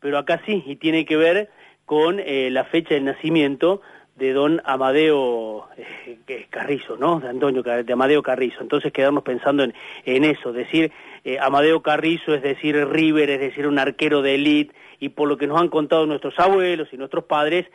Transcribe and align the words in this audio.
pero 0.00 0.18
acá 0.18 0.40
sí, 0.46 0.62
y 0.66 0.76
tiene 0.76 1.04
que 1.04 1.16
ver 1.16 1.50
con 1.84 2.20
eh, 2.20 2.50
la 2.50 2.64
fecha 2.64 2.94
del 2.94 3.06
nacimiento 3.06 3.80
de 4.16 4.32
don 4.32 4.60
Amadeo 4.64 5.68
eh, 5.76 6.46
Carrizo, 6.50 6.96
¿no? 6.96 7.20
De 7.20 7.28
Antonio, 7.28 7.62
de 7.62 7.92
Amadeo 7.92 8.22
Carrizo. 8.22 8.60
Entonces 8.60 8.92
quedarnos 8.92 9.22
pensando 9.22 9.62
en, 9.62 9.72
en 10.04 10.24
eso, 10.24 10.52
decir 10.52 10.92
eh, 11.24 11.38
Amadeo 11.40 11.82
Carrizo 11.82 12.34
es 12.34 12.42
decir 12.42 12.76
River, 12.88 13.30
es 13.30 13.40
decir 13.40 13.66
un 13.66 13.78
arquero 13.78 14.22
de 14.22 14.34
élite, 14.34 14.74
y 15.00 15.10
por 15.10 15.28
lo 15.28 15.36
que 15.36 15.46
nos 15.46 15.60
han 15.60 15.68
contado 15.68 16.04
nuestros 16.04 16.38
abuelos 16.38 16.88
y 16.92 16.96
nuestros 16.96 17.24
padres, 17.24 17.66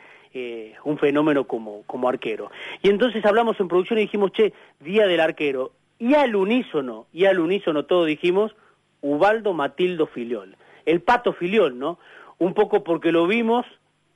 un 0.82 0.98
fenómeno 0.98 1.44
como, 1.44 1.84
como 1.86 2.08
arquero. 2.08 2.50
Y 2.82 2.88
entonces 2.88 3.24
hablamos 3.24 3.58
en 3.60 3.68
producción 3.68 4.00
y 4.00 4.02
dijimos, 4.02 4.32
che, 4.32 4.52
Día 4.80 5.06
del 5.06 5.20
Arquero. 5.20 5.70
Y 6.00 6.14
al 6.14 6.34
unísono, 6.34 7.06
y 7.12 7.26
al 7.26 7.38
unísono 7.38 7.84
todo 7.84 8.04
dijimos, 8.04 8.52
Ubaldo 9.00 9.52
Matildo 9.52 10.08
Filiol. 10.08 10.56
El 10.86 11.02
pato 11.02 11.32
Filiol, 11.32 11.78
¿no? 11.78 11.98
Un 12.38 12.54
poco 12.54 12.84
porque 12.84 13.12
lo 13.12 13.26
vimos 13.26 13.66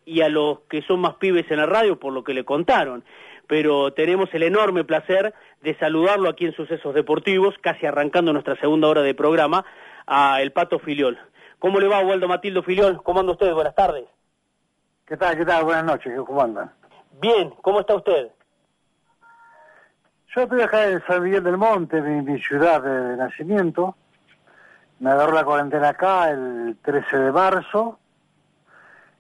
y 0.05 0.23
a 0.23 0.29
los 0.29 0.61
que 0.71 0.83
son 0.83 1.01
más 1.01 1.15
pibes 1.15 1.51
en 1.51 1.59
la 1.59 1.67
radio 1.67 1.99
por 1.99 2.13
lo 2.13 2.25
que 2.25 2.35
le 2.35 2.45
contaron. 2.45 3.05
Pero 3.47 3.93
tenemos 3.93 4.29
el 4.33 4.43
enorme 4.43 4.85
placer 4.85 5.35
de 5.63 5.75
saludarlo 5.79 6.29
aquí 6.29 6.47
en 6.47 6.55
Sucesos 6.55 6.95
Deportivos, 6.95 7.55
casi 7.61 7.87
arrancando 7.87 8.33
nuestra 8.33 8.57
segunda 8.57 8.89
hora 8.89 9.03
de 9.03 9.15
programa, 9.15 9.65
a 10.07 10.41
el 10.43 10.53
Pato 10.53 10.79
Filiol. 10.79 11.19
¿Cómo 11.59 11.81
le 11.81 11.89
va, 11.89 12.01
Waldo 12.01 12.29
Matildo 12.29 12.63
Filiol? 12.63 13.03
¿Cómo 13.03 13.21
anda 13.21 13.33
usted? 13.33 13.53
Buenas 13.53 13.75
tardes. 13.75 14.05
¿Qué 15.07 15.17
tal? 15.17 15.37
¿Qué 15.37 15.45
tal? 15.45 15.65
Buenas 15.65 15.85
noches. 15.85 16.13
¿Cómo 16.27 16.43
andan? 16.43 16.71
Bien. 17.21 17.51
¿Cómo 17.63 17.81
está 17.81 17.95
usted? 17.95 18.31
Yo 20.35 20.43
estoy 20.43 20.61
acá 20.61 20.89
en 20.89 21.03
San 21.07 21.23
Miguel 21.23 21.43
del 21.43 21.57
Monte, 21.57 22.01
mi, 22.01 22.39
ciudad 22.41 22.83
de, 22.83 23.17
nacimiento. 23.17 23.97
Me 25.01 25.11
agarró 25.11 25.33
la 25.33 25.45
cuarentena 25.45 25.91
acá 25.91 26.31
el 26.31 26.77
13 26.83 27.17
de 27.19 27.33
marzo 27.33 27.99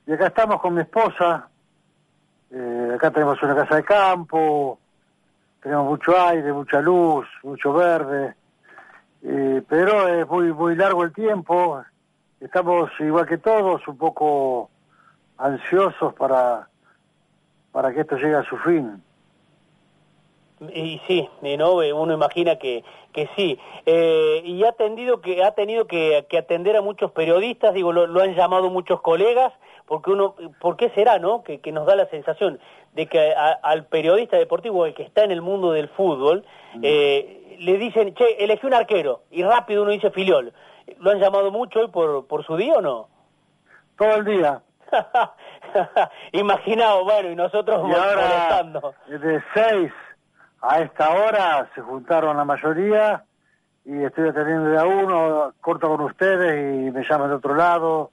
y 0.07 0.13
acá 0.13 0.27
estamos 0.27 0.61
con 0.61 0.75
mi 0.75 0.81
esposa. 0.81 1.49
Eh, 2.51 2.93
acá 2.97 3.11
tenemos 3.11 3.41
una 3.43 3.55
casa 3.55 3.77
de 3.77 3.85
campo, 3.85 4.79
tenemos 5.63 5.87
mucho 5.87 6.21
aire, 6.21 6.53
mucha 6.53 6.81
luz, 6.81 7.27
mucho 7.43 7.73
verde. 7.73 8.35
Eh, 9.23 9.63
pero 9.69 10.09
es 10.09 10.29
muy, 10.29 10.53
muy 10.53 10.75
largo 10.75 11.05
el 11.05 11.13
tiempo. 11.13 11.83
Estamos 12.41 12.91
igual 13.01 13.27
que 13.27 13.39
todos, 13.39 13.87
un 13.87 13.99
poco 13.99 14.71
ansiosos 15.37 16.15
para, 16.15 16.69
para 17.71 17.93
que 17.93 18.01
esto 18.01 18.17
llegue 18.17 18.37
a 18.37 18.45
su 18.45 18.57
fin. 18.59 19.03
Y 20.61 21.01
sí, 21.07 21.29
¿no? 21.57 21.75
uno 21.77 22.15
imagina 22.15 22.57
que, 22.57 22.85
que 23.13 23.29
sí. 23.37 23.59
Eh, 23.87 24.43
y 24.45 24.65
ha, 24.65 24.73
tendido 24.73 25.21
que, 25.21 25.45
ha 25.45 25.53
tenido 25.53 25.87
que, 25.87 26.27
atender 26.37 26.77
a 26.77 26.83
muchos 26.83 27.13
periodistas, 27.13 27.75
digo, 27.75 27.93
lo, 27.93 28.21
han 28.21 28.35
llamado 28.35 28.69
muchos 28.71 29.01
colegas, 29.01 29.53
porque 29.87 30.11
uno, 30.11 30.35
¿por 30.61 30.77
qué 30.77 30.91
será, 30.91 31.19
no? 31.19 31.43
Que, 31.45 31.61
nos 31.73 31.87
da 31.87 31.95
la 31.95 32.07
sensación 32.07 32.59
de 32.93 33.07
que 33.07 33.35
al 33.63 33.87
periodista 33.87 34.37
deportivo, 34.37 34.85
el 34.85 34.95
que 34.95 35.05
está 35.05 35.23
en 35.23 35.31
el 35.31 35.43
mundo 35.43 35.71
del 35.73 35.89
fútbol, 35.91 36.45
mm. 36.75 36.81
eh, 36.83 37.57
le 37.61 37.79
dicen, 37.79 38.15
che, 38.15 38.43
elegí 38.43 38.67
un 38.67 38.75
arquero, 38.75 39.23
y 39.31 39.43
rápido 39.45 39.83
uno 39.83 39.93
dice 39.93 40.11
filiol. 40.11 40.53
¿Lo 40.99 41.11
han 41.11 41.21
llamado 41.21 41.53
mucho 41.53 41.81
hoy 41.81 41.89
por, 41.89 42.27
por 42.27 42.45
su 42.45 42.57
día 42.57 42.75
o 42.75 42.81
no? 42.81 43.09
Todo 43.97 44.17
el 44.17 44.25
día. 44.25 44.63
Imaginado, 46.33 47.05
bueno, 47.05 47.31
y 47.31 47.37
nosotros 47.37 47.81
y 47.85 47.89
molestando. 47.89 48.95
De 49.07 49.43
seis 49.55 49.93
a 50.61 50.81
esta 50.81 51.11
hora 51.11 51.71
se 51.75 51.81
juntaron 51.81 52.37
la 52.37 52.45
mayoría 52.45 53.25
y 53.85 54.03
estoy 54.05 54.29
atendiendo 54.29 54.71
de 54.71 54.79
a 54.79 54.85
uno, 54.85 55.53
corto 55.61 55.89
con 55.89 56.01
ustedes 56.03 56.87
y 56.87 56.91
me 56.91 57.05
llaman 57.05 57.31
de 57.31 57.37
otro 57.37 57.55
lado 57.55 58.11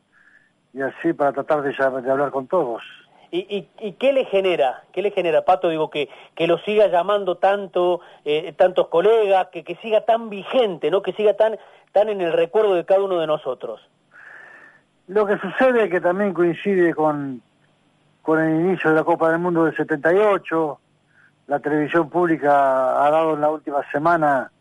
y 0.74 0.82
así 0.82 1.14
para 1.14 1.34
tratar 1.34 1.62
de, 1.62 1.72
de 1.72 2.12
hablar 2.12 2.32
con 2.32 2.48
todos. 2.48 2.84
¿Y, 3.32 3.68
y, 3.80 3.94
qué 3.94 4.14
le 4.14 4.24
genera? 4.26 4.84
¿Qué 4.94 5.02
le 5.02 5.12
genera, 5.12 5.44
Pato? 5.44 5.68
Digo, 5.68 5.90
que, 5.90 6.08
que 6.36 6.48
lo 6.48 6.58
siga 6.60 6.88
llamando 6.88 7.36
tanto, 7.36 8.00
eh, 8.24 8.54
tantos 8.54 8.88
colegas, 8.88 9.48
que, 9.52 9.66
que 9.66 9.76
siga 9.78 10.06
tan 10.06 10.30
vigente, 10.30 10.90
¿no? 10.90 11.02
Que 11.02 11.12
siga 11.12 11.34
tan, 11.34 11.58
tan 11.92 12.08
en 12.08 12.22
el 12.22 12.32
recuerdo 12.32 12.76
de 12.76 12.86
cada 12.86 13.02
uno 13.02 13.20
de 13.20 13.28
nosotros. 13.28 13.82
Lo 15.08 15.26
que 15.26 15.38
sucede 15.38 15.84
es 15.84 15.92
que 15.92 16.00
también 16.00 16.34
coincide 16.34 16.94
con, 16.94 17.42
con 18.22 18.42
el 18.42 18.56
inicio 18.56 18.92
de 18.92 18.96
la 18.96 19.04
Copa 19.04 19.30
del 19.30 19.40
Mundo 19.40 19.66
del 19.66 19.76
78, 19.76 20.80
la 21.48 21.60
televisión 21.60 22.10
pública 22.10 23.06
ha 23.06 23.10
dado 23.12 23.36
en 23.36 23.42
la 23.42 23.50
última 23.50 23.84
semana 23.92 24.52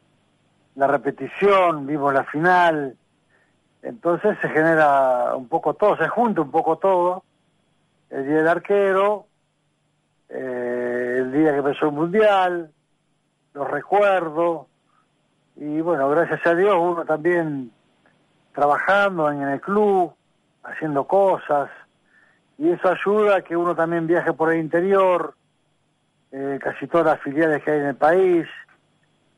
la 0.77 0.87
repetición, 0.87 1.87
vimos 1.87 2.13
la 2.13 2.25
final, 2.25 2.97
entonces 3.83 4.37
se 4.41 4.49
genera 4.49 5.35
un 5.37 5.49
poco 5.49 5.75
todo, 5.75 5.97
se 5.97 6.09
junta 6.09 6.41
un 6.41 6.51
poco 6.51 6.77
todo, 6.79 7.23
el 8.11 8.27
día 8.27 8.37
del 8.37 8.49
arquero, 8.49 9.27
eh, 10.29 11.17
el 11.19 11.33
día 11.33 11.53
que 11.53 11.59
empezó 11.59 11.87
el 11.87 11.93
mundial, 11.93 12.71
los 13.53 13.71
recuerdos, 13.71 14.67
y 15.57 15.81
bueno, 15.81 16.09
gracias 16.09 16.45
a 16.47 16.55
Dios 16.55 16.75
uno 16.79 17.05
también 17.05 17.71
trabajando 18.53 19.31
en 19.31 19.43
el 19.43 19.61
club, 19.61 20.13
haciendo 20.65 21.05
cosas, 21.05 21.71
y 22.59 22.71
eso 22.71 22.89
ayuda 22.89 23.37
a 23.37 23.43
que 23.43 23.57
uno 23.57 23.75
también 23.75 24.07
viaje 24.07 24.33
por 24.33 24.53
el 24.53 24.61
interior, 24.61 25.35
eh, 26.37 26.59
casi 26.61 26.89
todas 26.89 27.07
las 27.07 27.21
filiales 27.21 27.63
que 27.63 27.71
hay 27.71 27.79
en 27.79 27.87
el 27.87 27.95
país, 27.95 28.47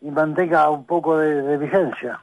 y 0.01 0.11
mantenga 0.11 0.71
un 0.71 0.85
poco 0.85 1.19
de, 1.19 1.59
vigencia. 1.59 2.19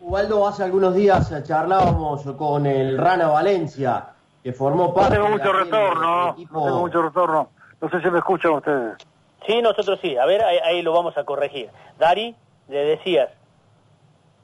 Ubaldo, 0.00 0.46
hace 0.46 0.64
algunos 0.64 0.94
días 0.94 1.30
charlábamos 1.46 2.22
con 2.38 2.64
el 2.64 2.96
Rana 2.96 3.28
Valencia, 3.28 4.06
que 4.42 4.54
formó 4.54 4.94
parte... 4.94 5.18
No 5.18 5.24
tengo 5.24 5.36
mucho 5.36 5.52
retorno, 5.52 6.26
no 6.26 6.64
tengo 6.64 6.80
mucho 6.80 7.02
retorno. 7.02 7.48
No 7.82 7.90
sé 7.90 8.00
si 8.00 8.10
me 8.10 8.18
escuchan 8.18 8.52
ustedes. 8.52 8.96
Sí, 9.46 9.60
nosotros 9.60 9.98
sí. 10.00 10.16
A 10.16 10.24
ver, 10.24 10.42
ahí, 10.42 10.80
lo 10.80 10.92
vamos 10.92 11.18
a 11.18 11.24
corregir. 11.24 11.68
Dari, 11.98 12.34
le 12.68 12.84
decías. 12.84 13.28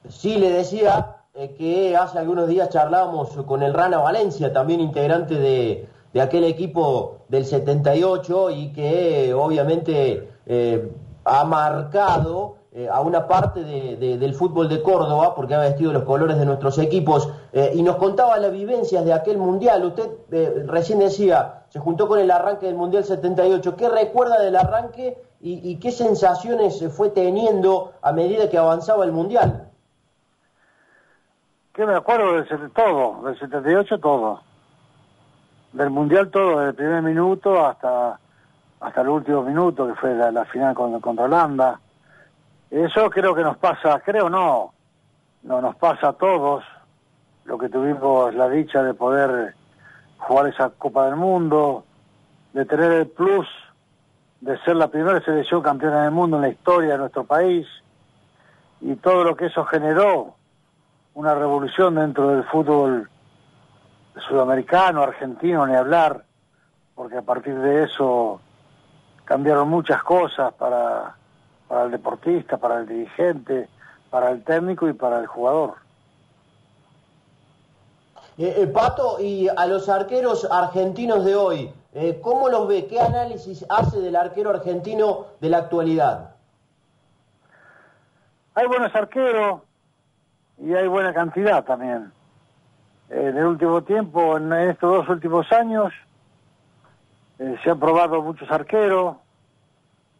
Sí, 0.09 0.37
le 0.37 0.51
decía 0.51 1.15
eh, 1.33 1.55
que 1.57 1.95
hace 1.95 2.19
algunos 2.19 2.47
días 2.47 2.69
charlábamos 2.69 3.31
con 3.47 3.63
el 3.63 3.73
Rana 3.73 3.97
Valencia, 3.97 4.53
también 4.53 4.79
integrante 4.79 5.35
de, 5.35 5.87
de 6.13 6.21
aquel 6.21 6.43
equipo 6.43 7.19
del 7.29 7.45
78 7.45 8.49
y 8.51 8.73
que 8.73 9.33
obviamente 9.33 10.29
eh, 10.45 10.91
ha 11.23 11.43
marcado 11.45 12.55
eh, 12.73 12.87
a 12.91 13.01
una 13.01 13.27
parte 13.27 13.63
del 13.63 14.33
fútbol 14.33 14.69
de 14.69 14.81
Córdoba, 14.81 15.35
porque 15.35 15.55
ha 15.55 15.59
vestido 15.59 15.91
los 15.91 16.03
colores 16.03 16.37
de 16.37 16.45
nuestros 16.45 16.77
equipos, 16.77 17.29
y 17.73 17.83
nos 17.83 17.97
contaba 17.97 18.37
las 18.37 18.51
vivencias 18.51 19.03
de 19.03 19.11
aquel 19.11 19.37
mundial. 19.37 19.83
Usted 19.83 20.65
recién 20.67 20.99
decía, 20.99 21.61
se 21.71 21.79
juntó 21.79 22.09
con 22.09 22.19
el 22.19 22.29
arranque 22.29 22.65
del 22.65 22.75
Mundial 22.75 23.05
78. 23.05 23.77
¿Qué 23.77 23.87
recuerda 23.87 24.41
del 24.41 24.57
arranque 24.57 25.17
y, 25.39 25.77
qué 25.77 25.91
sensaciones 25.91 26.77
se 26.77 26.89
fue 26.89 27.09
teniendo 27.09 27.93
a 28.01 28.11
medida 28.11 28.49
que 28.49 28.57
avanzaba 28.57 29.05
el 29.05 29.13
mundial? 29.13 29.69
¿Qué 31.73 31.85
me 31.85 31.95
acuerdo 31.95 32.33
del 32.33 32.71
todo? 32.71 33.23
Del 33.23 33.39
78 33.39 33.99
todo. 33.99 34.41
Del 35.73 35.89
mundial 35.89 36.29
todo, 36.29 36.59
desde 36.59 36.69
el 36.69 36.75
primer 36.75 37.01
minuto 37.01 37.65
hasta 37.65 38.19
hasta 38.81 39.01
el 39.01 39.09
último 39.09 39.43
minuto, 39.43 39.87
que 39.87 39.93
fue 39.93 40.15
la, 40.15 40.43
final 40.45 40.73
contra, 40.73 40.99
contra 40.99 41.25
Holanda. 41.25 41.79
Eso 42.71 43.09
creo 43.11 43.35
que 43.35 43.43
nos 43.43 43.57
pasa, 43.57 44.01
creo 44.03 44.27
no, 44.27 44.73
no 45.43 45.61
nos 45.61 45.75
pasa 45.75 46.09
a 46.09 46.13
todos, 46.13 46.63
lo 47.45 47.59
que 47.59 47.69
tuvimos 47.69 48.33
la 48.33 48.49
dicha 48.49 48.81
de 48.81 48.95
poder 48.95 49.53
jugar 50.17 50.47
esa 50.47 50.71
Copa 50.71 51.05
del 51.05 51.15
Mundo, 51.15 51.85
de 52.53 52.65
tener 52.65 52.91
el 52.91 53.07
plus 53.07 53.47
de 54.41 54.57
ser 54.61 54.75
la 54.75 54.87
primera 54.87 55.23
selección 55.23 55.61
campeona 55.61 56.03
del 56.03 56.11
mundo 56.11 56.37
en 56.37 56.41
la 56.41 56.49
historia 56.49 56.93
de 56.93 56.97
nuestro 56.97 57.23
país. 57.23 57.67
Y 58.81 58.95
todo 58.95 59.23
lo 59.23 59.35
que 59.35 59.45
eso 59.45 59.63
generó 59.65 60.33
una 61.13 61.35
revolución 61.35 61.93
dentro 61.93 62.29
del 62.29 62.43
fútbol 62.45 63.07
sudamericano, 64.27 65.03
argentino, 65.03 65.65
ni 65.65 65.75
hablar, 65.75 66.23
porque 66.95 67.17
a 67.17 67.21
partir 67.21 67.57
de 67.57 67.83
eso 67.83 68.41
cambiaron 69.25 69.69
muchas 69.69 70.03
cosas 70.03 70.53
para, 70.53 71.15
para 71.67 71.83
el 71.83 71.91
deportista, 71.91 72.57
para 72.57 72.79
el 72.79 72.87
dirigente, 72.87 73.69
para 74.09 74.31
el 74.31 74.43
técnico 74.43 74.87
y 74.87 74.93
para 74.93 75.19
el 75.19 75.27
jugador. 75.27 75.75
Eh, 78.37 78.55
eh 78.57 78.67
Pato, 78.67 79.19
y 79.19 79.47
a 79.47 79.65
los 79.65 79.87
arqueros 79.89 80.47
argentinos 80.49 81.23
de 81.25 81.35
hoy, 81.35 81.71
eh, 81.93 82.19
¿cómo 82.21 82.49
los 82.49 82.67
ve? 82.67 82.87
¿Qué 82.87 82.99
análisis 82.99 83.65
hace 83.69 83.99
del 83.99 84.15
arquero 84.15 84.49
argentino 84.49 85.27
de 85.39 85.49
la 85.49 85.59
actualidad? 85.59 86.35
Hay 88.53 88.67
buenos 88.67 88.93
arqueros, 88.93 89.61
y 90.61 90.73
hay 90.75 90.87
buena 90.87 91.13
cantidad 91.13 91.63
también. 91.63 92.11
En 93.11 93.37
el 93.37 93.45
último 93.45 93.81
tiempo, 93.83 94.37
en 94.37 94.53
estos 94.53 94.99
dos 94.99 95.09
últimos 95.09 95.51
años, 95.51 95.91
eh, 97.39 97.57
se 97.61 97.69
han 97.69 97.77
probado 97.77 98.21
muchos 98.21 98.49
arqueros 98.49 99.17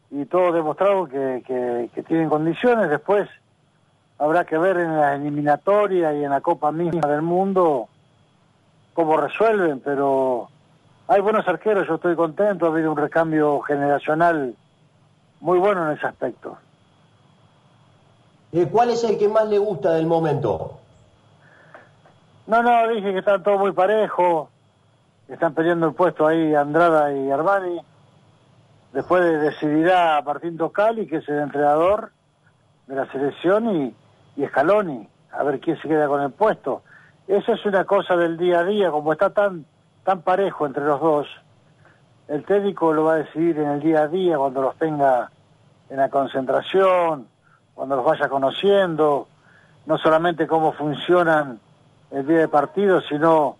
y 0.09 0.25
todos 0.25 0.53
demostraron 0.53 1.07
que, 1.07 1.89
que, 1.93 2.03
tienen 2.03 2.27
condiciones. 2.27 2.89
Después 2.89 3.29
habrá 4.17 4.43
que 4.43 4.57
ver 4.57 4.77
en 4.77 4.97
la 4.97 5.15
eliminatoria 5.15 6.13
y 6.13 6.25
en 6.25 6.31
la 6.31 6.41
Copa 6.41 6.73
misma 6.73 7.07
del 7.07 7.21
Mundo 7.21 7.87
cómo 8.93 9.15
resuelven, 9.15 9.79
pero 9.79 10.49
hay 11.07 11.21
buenos 11.21 11.47
arqueros, 11.47 11.87
yo 11.87 11.95
estoy 11.95 12.17
contento, 12.17 12.65
ha 12.65 12.69
habido 12.69 12.91
un 12.91 12.97
recambio 12.97 13.61
generacional 13.61 14.53
muy 15.39 15.59
bueno 15.59 15.89
en 15.89 15.97
ese 15.97 16.07
aspecto. 16.07 16.57
Eh, 18.51 18.67
¿Cuál 18.69 18.89
es 18.89 19.01
el 19.05 19.17
que 19.17 19.29
más 19.29 19.47
le 19.47 19.59
gusta 19.59 19.93
del 19.93 20.07
momento? 20.07 20.80
No, 22.51 22.61
no, 22.61 22.85
dije 22.89 23.13
que 23.13 23.19
están 23.19 23.41
todos 23.43 23.61
muy 23.61 23.71
parejos, 23.71 24.49
están 25.29 25.53
peleando 25.53 25.87
el 25.87 25.93
puesto 25.93 26.27
ahí 26.27 26.53
Andrada 26.53 27.13
y 27.13 27.31
Armani. 27.31 27.79
Después 28.91 29.23
decidirá 29.41 30.21
Martín 30.21 30.57
Toscali, 30.57 31.07
que 31.07 31.15
es 31.19 31.29
el 31.29 31.39
entrenador 31.39 32.11
de 32.87 32.95
la 32.97 33.09
selección, 33.09 33.73
y, 33.73 33.95
y 34.35 34.45
Scaloni, 34.47 35.07
a 35.31 35.43
ver 35.43 35.61
quién 35.61 35.81
se 35.81 35.87
queda 35.87 36.09
con 36.09 36.21
el 36.21 36.31
puesto. 36.31 36.83
Eso 37.25 37.53
es 37.53 37.65
una 37.65 37.85
cosa 37.85 38.17
del 38.17 38.37
día 38.37 38.59
a 38.59 38.63
día, 38.65 38.91
como 38.91 39.13
está 39.13 39.29
tan, 39.29 39.63
tan 40.03 40.21
parejo 40.21 40.65
entre 40.65 40.83
los 40.83 40.99
dos. 40.99 41.27
El 42.27 42.43
técnico 42.43 42.91
lo 42.91 43.05
va 43.05 43.13
a 43.13 43.19
decidir 43.19 43.59
en 43.59 43.69
el 43.69 43.79
día 43.79 44.01
a 44.01 44.07
día, 44.09 44.37
cuando 44.37 44.61
los 44.61 44.75
tenga 44.75 45.31
en 45.89 45.95
la 45.95 46.09
concentración, 46.09 47.29
cuando 47.73 47.95
los 47.95 48.03
vaya 48.03 48.27
conociendo, 48.27 49.29
no 49.85 49.97
solamente 49.97 50.47
cómo 50.47 50.73
funcionan 50.73 51.61
el 52.11 52.27
día 52.27 52.39
de 52.39 52.47
partido, 52.47 53.01
sino 53.01 53.57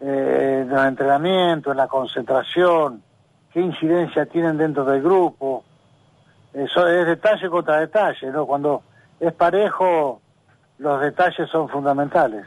eh, 0.00 0.64
en 0.66 0.70
el 0.70 0.86
entrenamiento, 0.86 1.70
en 1.70 1.78
la 1.78 1.88
concentración, 1.88 3.02
qué 3.52 3.60
incidencia 3.60 4.26
tienen 4.26 4.58
dentro 4.58 4.84
del 4.84 5.02
grupo. 5.02 5.64
Eso 6.52 6.86
es 6.86 7.06
detalle 7.06 7.48
contra 7.48 7.80
detalle, 7.80 8.30
¿no? 8.30 8.46
Cuando 8.46 8.82
es 9.18 9.32
parejo, 9.32 10.20
los 10.78 11.00
detalles 11.00 11.48
son 11.50 11.68
fundamentales. 11.68 12.46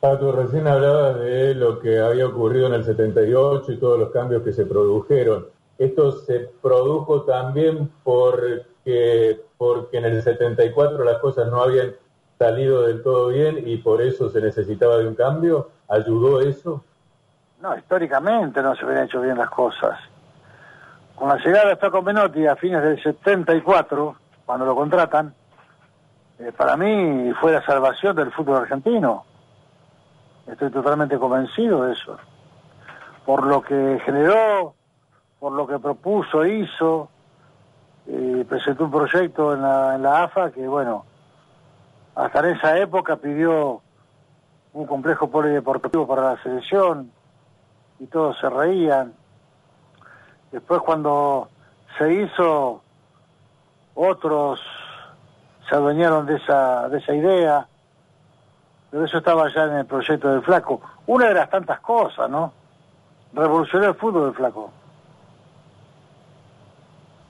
Pato, 0.00 0.32
recién 0.32 0.66
hablabas 0.66 1.20
de 1.20 1.54
lo 1.54 1.78
que 1.78 2.00
había 2.00 2.26
ocurrido 2.26 2.66
en 2.66 2.74
el 2.74 2.84
78 2.84 3.70
y 3.72 3.76
todos 3.78 3.98
los 3.98 4.10
cambios 4.10 4.42
que 4.42 4.52
se 4.52 4.66
produjeron. 4.66 5.46
¿Esto 5.78 6.12
se 6.12 6.50
produjo 6.60 7.22
también 7.22 7.90
porque, 8.02 9.40
porque 9.56 9.98
en 9.98 10.04
el 10.04 10.22
74 10.22 11.04
las 11.04 11.18
cosas 11.18 11.48
no 11.48 11.62
habían 11.62 11.94
salido 12.42 12.82
del 12.82 13.02
todo 13.04 13.28
bien 13.28 13.62
y 13.64 13.76
por 13.76 14.02
eso 14.02 14.28
se 14.28 14.40
necesitaba 14.40 14.98
de 14.98 15.06
un 15.06 15.14
cambio? 15.14 15.70
¿Ayudó 15.88 16.40
eso? 16.40 16.82
No, 17.60 17.76
históricamente 17.76 18.60
no 18.60 18.74
se 18.74 18.84
habían 18.84 19.04
hecho 19.04 19.20
bien 19.20 19.38
las 19.38 19.50
cosas. 19.50 19.96
Con 21.14 21.28
la 21.28 21.36
llegada 21.36 21.68
de 21.68 21.76
Flaco 21.76 22.02
Menotti 22.02 22.44
a 22.48 22.56
fines 22.56 22.82
del 22.82 23.00
74, 23.00 24.16
cuando 24.44 24.66
lo 24.66 24.74
contratan, 24.74 25.32
eh, 26.40 26.50
para 26.56 26.76
mí 26.76 27.32
fue 27.40 27.52
la 27.52 27.64
salvación 27.64 28.16
del 28.16 28.32
fútbol 28.32 28.56
argentino. 28.56 29.24
Estoy 30.48 30.70
totalmente 30.70 31.16
convencido 31.18 31.84
de 31.84 31.92
eso. 31.92 32.18
Por 33.24 33.46
lo 33.46 33.62
que 33.62 34.00
generó, 34.04 34.74
por 35.38 35.52
lo 35.52 35.68
que 35.68 35.78
propuso, 35.78 36.44
hizo, 36.44 37.08
eh, 38.08 38.44
presentó 38.48 38.86
un 38.86 38.90
proyecto 38.90 39.54
en 39.54 39.62
la, 39.62 39.94
en 39.94 40.02
la 40.02 40.24
AFA 40.24 40.50
que, 40.50 40.66
bueno, 40.66 41.04
en 42.40 42.56
esa 42.56 42.78
época 42.78 43.16
pidió 43.16 43.82
un 44.72 44.86
complejo 44.86 45.30
polideportivo 45.30 46.06
para 46.06 46.34
la 46.34 46.42
selección 46.42 47.10
y 47.98 48.06
todos 48.06 48.38
se 48.40 48.48
reían. 48.48 49.12
Después 50.50 50.80
cuando 50.82 51.48
se 51.98 52.12
hizo, 52.12 52.82
otros 53.94 54.60
se 55.68 55.74
adueñaron 55.74 56.26
de 56.26 56.36
esa, 56.36 56.88
de 56.88 56.98
esa 56.98 57.14
idea, 57.14 57.66
pero 58.90 59.04
eso 59.04 59.18
estaba 59.18 59.52
ya 59.52 59.64
en 59.64 59.76
el 59.76 59.86
proyecto 59.86 60.32
del 60.32 60.42
flaco. 60.42 60.80
Una 61.06 61.28
de 61.28 61.34
las 61.34 61.50
tantas 61.50 61.80
cosas, 61.80 62.28
¿no? 62.28 62.52
Revolucionó 63.34 63.88
el 63.88 63.94
fútbol 63.94 64.24
del 64.24 64.34
flaco. 64.34 64.70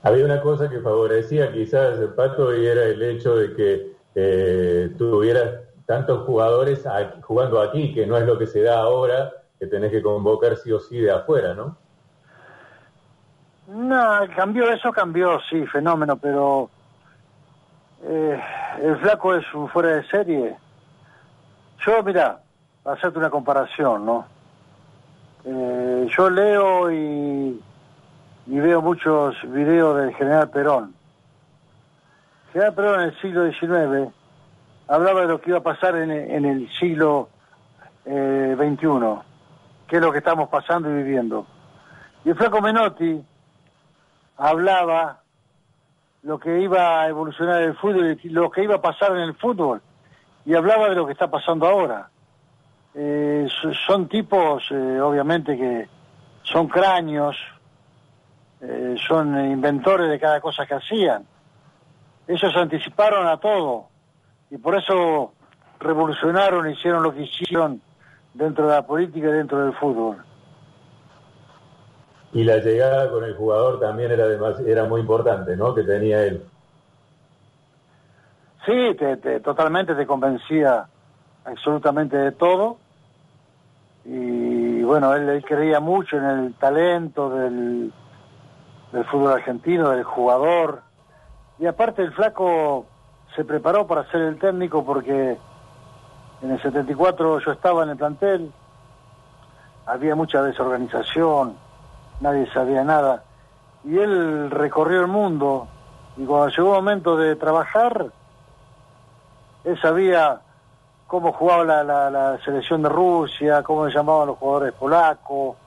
Había 0.01 0.25
una 0.25 0.41
cosa 0.41 0.69
que 0.69 0.81
favorecía 0.81 1.51
quizás 1.53 1.97
el 1.99 2.09
Pato 2.09 2.53
y 2.55 2.65
era 2.65 2.83
el 2.83 3.01
hecho 3.01 3.37
de 3.37 3.53
que 3.53 3.93
eh, 4.15 4.93
tuvieras 4.97 5.61
tantos 5.85 6.25
jugadores 6.25 6.85
jugando 7.21 7.61
aquí, 7.61 7.93
que 7.93 8.05
no 8.05 8.17
es 8.17 8.25
lo 8.25 8.37
que 8.37 8.47
se 8.47 8.61
da 8.61 8.79
ahora, 8.79 9.31
que 9.59 9.67
tenés 9.67 9.91
que 9.91 10.01
convocar 10.01 10.55
sí 10.57 10.71
o 10.71 10.79
sí 10.79 10.99
de 10.99 11.11
afuera, 11.11 11.53
¿no? 11.53 11.77
No, 13.67 14.19
cambió, 14.35 14.69
eso 14.71 14.91
cambió, 14.91 15.39
sí, 15.49 15.65
fenómeno, 15.67 16.17
pero 16.17 16.69
eh, 18.03 18.41
el 18.81 18.97
flaco 18.97 19.35
es 19.35 19.53
un 19.53 19.69
fuera 19.69 19.95
de 19.95 20.07
serie. 20.07 20.57
Yo, 21.85 22.03
mira, 22.03 22.39
para 22.83 22.97
hacerte 22.97 23.19
una 23.19 23.29
comparación, 23.29 24.05
¿no? 24.05 24.25
Eh, 25.45 26.07
yo 26.15 26.29
leo 26.29 26.91
y, 26.91 27.61
y 28.47 28.59
veo 28.59 28.81
muchos 28.81 29.35
videos 29.43 29.97
del 29.97 30.13
general 30.15 30.49
Perón 30.49 31.02
general 32.53 32.75
Perón 32.75 33.01
en 33.01 33.07
el 33.07 33.19
siglo 33.19 33.51
XIX 33.51 34.13
hablaba 34.87 35.21
de 35.21 35.27
lo 35.27 35.41
que 35.41 35.49
iba 35.49 35.59
a 35.59 35.63
pasar 35.63 35.95
en, 35.95 36.11
el 36.11 36.69
siglo 36.79 37.29
eh, 38.05 38.55
XXI, 38.55 38.87
que 39.87 39.95
es 39.95 40.01
lo 40.01 40.11
que 40.11 40.19
estamos 40.19 40.49
pasando 40.49 40.89
y 40.89 40.93
viviendo. 40.93 41.47
Y 42.23 42.29
el 42.29 42.35
flaco 42.35 42.61
Menotti 42.61 43.23
hablaba 44.37 45.21
lo 46.21 46.39
que 46.39 46.61
iba 46.61 47.01
a 47.01 47.07
evolucionar 47.07 47.61
el 47.63 47.75
fútbol 47.75 48.19
y 48.21 48.29
lo 48.29 48.51
que 48.51 48.63
iba 48.63 48.75
a 48.75 48.81
pasar 48.81 49.11
en 49.13 49.23
el 49.23 49.33
fútbol, 49.33 49.81
y 50.45 50.53
hablaba 50.53 50.89
de 50.89 50.95
lo 50.95 51.05
que 51.05 51.13
está 51.13 51.29
pasando 51.29 51.67
ahora. 51.67 52.09
Eh, 52.93 53.47
son 53.87 54.07
tipos, 54.07 54.63
eh, 54.69 55.01
obviamente, 55.01 55.57
que 55.57 55.87
son 56.43 56.67
cráneos, 56.67 57.35
eh, 58.61 58.95
son 59.07 59.43
inventores 59.49 60.09
de 60.09 60.19
cada 60.19 60.39
cosa 60.39 60.67
que 60.67 60.75
hacían 60.75 61.25
ellos 62.27 62.55
anticiparon 62.55 63.27
a 63.27 63.37
todo 63.37 63.87
y 64.49 64.57
por 64.57 64.75
eso 64.75 65.33
revolucionaron, 65.79 66.69
hicieron 66.69 67.03
lo 67.03 67.13
que 67.13 67.23
hicieron 67.23 67.81
dentro 68.33 68.67
de 68.67 68.75
la 68.75 68.85
política 68.85 69.27
y 69.27 69.31
dentro 69.31 69.63
del 69.65 69.73
fútbol. 69.73 70.23
Y 72.33 72.43
la 72.43 72.57
llegada 72.57 73.11
con 73.11 73.23
el 73.23 73.35
jugador 73.35 73.79
también 73.79 74.11
era, 74.11 74.25
era 74.65 74.85
muy 74.85 75.01
importante, 75.01 75.55
¿no? 75.55 75.75
Que 75.75 75.83
tenía 75.83 76.23
él. 76.23 76.43
Sí, 78.65 78.95
te, 78.97 79.39
totalmente 79.41 79.93
te 79.93 80.07
convencía 80.07 80.85
absolutamente 81.45 82.17
de 82.17 82.31
todo. 82.31 82.77
Y 84.05 84.81
bueno, 84.83 85.13
él, 85.15 85.29
él 85.29 85.43
creía 85.43 85.79
mucho 85.79 86.17
en 86.17 86.25
el 86.25 86.53
talento 86.55 87.29
del, 87.29 87.91
del 88.91 89.05
fútbol 89.05 89.33
argentino, 89.33 89.89
del 89.89 90.03
jugador 90.03 90.82
y 91.59 91.65
aparte 91.65 92.01
el 92.01 92.13
flaco 92.13 92.85
se 93.35 93.45
preparó 93.45 93.87
para 93.87 94.09
ser 94.11 94.21
el 94.21 94.39
técnico 94.39 94.85
porque 94.85 95.37
en 96.41 96.51
el 96.51 96.61
74 96.61 97.39
yo 97.39 97.51
estaba 97.51 97.83
en 97.83 97.89
el 97.89 97.97
plantel, 97.97 98.51
había 99.85 100.15
mucha 100.15 100.41
desorganización, 100.41 101.55
nadie 102.19 102.51
sabía 102.53 102.83
nada. 102.83 103.23
Y 103.83 103.97
él 103.97 104.49
recorrió 104.51 105.01
el 105.01 105.07
mundo. 105.07 105.67
Y 106.15 106.25
cuando 106.25 106.49
llegó 106.49 106.69
el 106.75 106.83
momento 106.83 107.17
de 107.17 107.35
trabajar, 107.35 108.07
él 109.63 109.81
sabía 109.81 110.41
cómo 111.07 111.31
jugaba 111.31 111.83
la, 111.83 112.39
selección 112.43 112.81
de 112.81 112.89
Rusia, 112.89 113.63
cómo 113.63 113.87
llamaban 113.87 114.27
los 114.27 114.37
jugadores 114.37 114.73
polacos, 114.73 115.57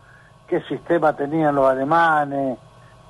qué 0.47 0.61
sistema 0.63 1.15
tenían 1.15 1.55
los 1.55 1.71
alemanes, 1.71 2.59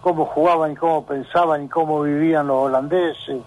cómo 0.06 0.25
jugaban 0.26 0.70
y 0.70 0.76
cómo 0.76 1.04
pensaban 1.04 1.64
y 1.64 1.68
cómo 1.68 2.02
vivían 2.02 2.46
los 2.46 2.58
holandeses. 2.58 3.42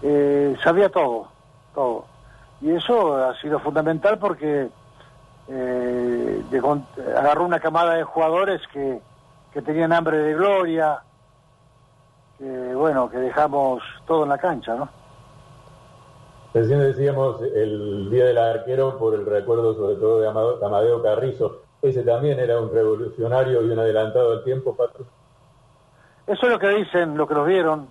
Eh, 0.00 0.56
sabía 0.64 0.88
todo, 0.88 1.28
todo. 1.74 2.06
Y 2.62 2.70
eso 2.70 3.14
ha 3.14 3.38
sido 3.42 3.60
fundamental 3.60 4.18
porque 4.18 4.70
eh, 5.48 6.42
agarró 7.14 7.44
una 7.44 7.60
camada 7.60 7.92
de 7.92 8.04
jugadores 8.04 8.62
que, 8.72 9.02
que 9.52 9.60
tenían 9.60 9.92
hambre 9.92 10.16
de 10.16 10.32
gloria, 10.32 11.02
que 12.38 12.74
bueno, 12.74 13.10
que 13.10 13.18
dejamos 13.18 13.82
todo 14.06 14.22
en 14.22 14.30
la 14.30 14.38
cancha, 14.38 14.76
¿no? 14.76 14.88
Recién 16.54 16.80
decíamos 16.80 17.42
el 17.42 18.08
Día 18.08 18.24
del 18.24 18.38
Arquero 18.38 18.96
por 18.96 19.12
el 19.12 19.26
recuerdo 19.26 19.74
sobre 19.74 19.96
todo 19.96 20.20
de 20.20 20.28
Amadeo 20.66 21.02
Carrizo. 21.02 21.58
Ese 21.82 22.02
también 22.02 22.40
era 22.40 22.58
un 22.58 22.72
revolucionario 22.72 23.60
y 23.60 23.70
un 23.70 23.78
adelantado 23.78 24.32
al 24.32 24.42
tiempo, 24.42 24.74
Pato. 24.74 25.04
Eso 26.26 26.46
es 26.46 26.52
lo 26.52 26.58
que 26.58 26.68
dicen, 26.68 27.16
lo 27.16 27.26
que 27.26 27.34
nos 27.34 27.46
vieron. 27.46 27.88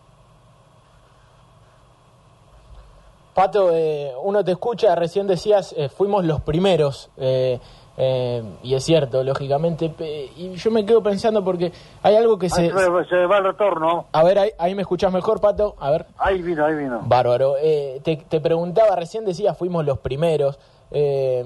Pato, 3.34 3.70
eh, 3.74 4.14
uno 4.24 4.44
te 4.44 4.52
escucha, 4.52 4.96
recién 4.96 5.28
decías, 5.28 5.74
eh, 5.78 5.90
fuimos 5.90 6.26
los 6.26 6.42
primeros. 6.42 7.10
Eh, 7.18 7.60
Eh, 7.98 8.44
y 8.64 8.74
es 8.76 8.84
cierto, 8.84 9.24
lógicamente. 9.24 9.94
Y 10.38 10.52
yo 10.56 10.72
me 10.72 10.86
quedo 10.86 11.02
pensando 11.02 11.44
porque 11.44 11.72
hay 12.04 12.16
algo 12.16 12.38
que 12.38 12.50
se... 12.50 12.68
Se 12.68 13.26
va 13.26 13.38
el 13.38 13.44
retorno. 13.44 14.08
A 14.12 14.24
ver, 14.24 14.54
ahí, 14.58 14.76
me 14.76 14.82
escuchás 14.82 15.12
mejor, 15.12 15.40
Pato. 15.40 15.76
A 15.80 15.92
ver. 15.92 16.06
Ahí 16.18 16.42
vino, 16.42 16.66
ahí 16.66 16.76
vino. 16.76 17.02
Bárbaro. 17.06 17.56
Eh, 17.62 18.02
te, 18.04 18.42
preguntaba, 18.42 18.96
recién 18.96 19.26
decías, 19.26 19.58
fuimos 19.58 19.86
los 19.86 20.00
primeros. 20.00 20.60
Eh, 20.92 21.46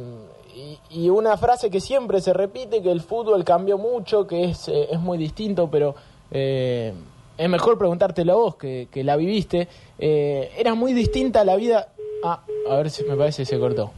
y, 0.89 1.09
una 1.09 1.37
frase 1.37 1.69
que 1.69 1.79
siempre 1.79 2.19
se 2.19 2.33
repite, 2.33 2.81
que 2.81 2.91
el 2.91 3.01
fútbol 3.01 3.43
cambió 3.43 3.77
mucho, 3.77 4.25
que 4.25 4.45
es, 4.45 4.67
es 4.67 4.99
muy 4.99 5.17
distinto, 5.17 5.69
pero 5.69 5.95
es 6.31 7.49
mejor 7.49 7.77
preguntártelo 7.77 8.33
a 8.33 8.35
vos, 8.35 8.55
que, 8.55 8.87
que 8.91 9.03
la 9.03 9.15
viviste. 9.15 9.67
era 9.97 10.75
muy 10.75 10.93
distinta 10.93 11.43
la 11.43 11.55
vida... 11.55 11.89
Ah, 12.23 12.43
a 12.69 12.75
ver 12.75 12.89
si 12.89 13.03
me 13.05 13.15
parece 13.15 13.43
que 13.43 13.45
se 13.45 13.57
cortó. 13.57 13.93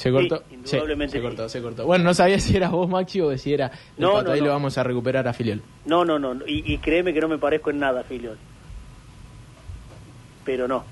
Se 0.00 0.10
cortó. 0.10 0.42
indudablemente 0.50 1.18
se 1.18 1.22
cortó, 1.22 1.48
se 1.48 1.60
cortó. 1.60 1.84
Bueno, 1.84 2.04
no 2.04 2.14
sabía 2.14 2.38
si 2.38 2.56
era 2.56 2.70
vos, 2.70 2.88
Maxi, 2.88 3.20
o 3.20 3.36
si 3.36 3.52
era. 3.52 3.70
No, 3.98 4.22
no, 4.22 4.30
ahí 4.30 4.40
lo 4.40 4.48
vamos 4.48 4.78
a 4.78 4.82
recuperar 4.82 5.28
a 5.28 5.34
Filiol. 5.34 5.60
No, 5.84 6.06
no, 6.06 6.18
no. 6.18 6.36
Y, 6.46 6.78
créeme 6.78 7.12
que 7.12 7.20
no 7.20 7.28
me 7.28 7.36
parezco 7.36 7.68
en 7.68 7.80
nada, 7.80 8.02
Filiol. 8.04 8.38
Pero 10.44 10.66
no. 10.68 10.84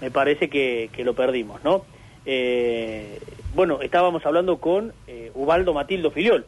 Me 0.00 0.10
parece 0.10 0.48
que, 0.50 0.90
lo 1.04 1.14
perdimos, 1.14 1.62
¿no? 1.62 1.84
Eh, 2.26 3.20
bueno, 3.54 3.80
estábamos 3.80 4.26
hablando 4.26 4.58
con 4.58 4.92
eh, 5.06 5.30
Ubaldo 5.34 5.72
Matildo 5.72 6.10
Filiol, 6.10 6.44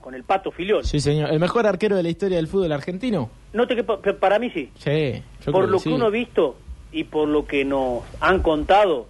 con 0.00 0.14
el 0.14 0.24
Pato 0.24 0.50
Filiol. 0.50 0.84
Sí, 0.84 1.00
señor. 1.00 1.30
¿El 1.30 1.40
mejor 1.40 1.66
arquero 1.66 1.96
de 1.96 2.02
la 2.02 2.08
historia 2.08 2.36
del 2.36 2.48
fútbol 2.48 2.72
argentino? 2.72 3.30
No 3.52 3.66
te 3.66 3.82
para 3.84 4.38
mí 4.38 4.50
sí. 4.50 4.70
Sí, 4.78 5.22
Por 5.50 5.68
lo 5.68 5.80
que 5.80 5.88
uno 5.88 6.06
ha 6.06 6.10
visto 6.10 6.56
y 6.92 7.04
por 7.04 7.28
lo 7.28 7.46
que 7.46 7.64
nos 7.64 8.02
han 8.20 8.40
contado, 8.42 9.06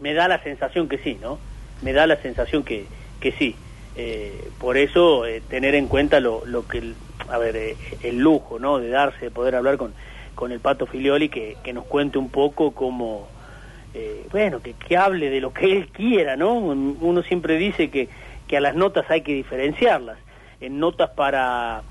me 0.00 0.14
da 0.14 0.28
la 0.28 0.42
sensación 0.42 0.88
que 0.88 0.98
sí, 0.98 1.18
¿no? 1.20 1.38
me 1.82 1.92
da 1.92 2.06
la 2.06 2.16
sensación 2.16 2.62
que, 2.62 2.86
que 3.20 3.32
sí. 3.32 3.54
Eh, 3.96 4.48
por 4.58 4.76
eso 4.76 5.26
eh, 5.26 5.42
tener 5.48 5.74
en 5.74 5.86
cuenta 5.86 6.20
lo, 6.20 6.44
lo 6.46 6.66
que, 6.66 6.92
a 7.28 7.38
ver, 7.38 7.56
eh, 7.56 7.76
el 8.02 8.18
lujo, 8.18 8.58
¿no? 8.58 8.78
De 8.78 8.88
darse, 8.88 9.26
de 9.26 9.30
poder 9.30 9.54
hablar 9.56 9.76
con, 9.76 9.92
con 10.34 10.52
el 10.52 10.60
Pato 10.60 10.86
Filioli, 10.86 11.28
que, 11.28 11.56
que 11.62 11.72
nos 11.72 11.84
cuente 11.84 12.18
un 12.18 12.30
poco 12.30 12.72
cómo, 12.72 13.28
bueno, 14.30 14.60
que, 14.62 14.74
que 14.74 14.96
hable 14.96 15.30
de 15.30 15.40
lo 15.40 15.52
que 15.52 15.72
él 15.72 15.88
quiera, 15.88 16.36
¿no? 16.36 16.54
Uno 16.54 17.22
siempre 17.22 17.56
dice 17.56 17.90
que, 17.90 18.08
que 18.50 18.56
a 18.56 18.60
las 18.60 18.74
notas 18.74 19.08
hay 19.08 19.20
que 19.20 19.32
diferenciarlas, 19.32 20.18
en 20.60 20.80
notas 20.80 21.10
para 21.10 21.82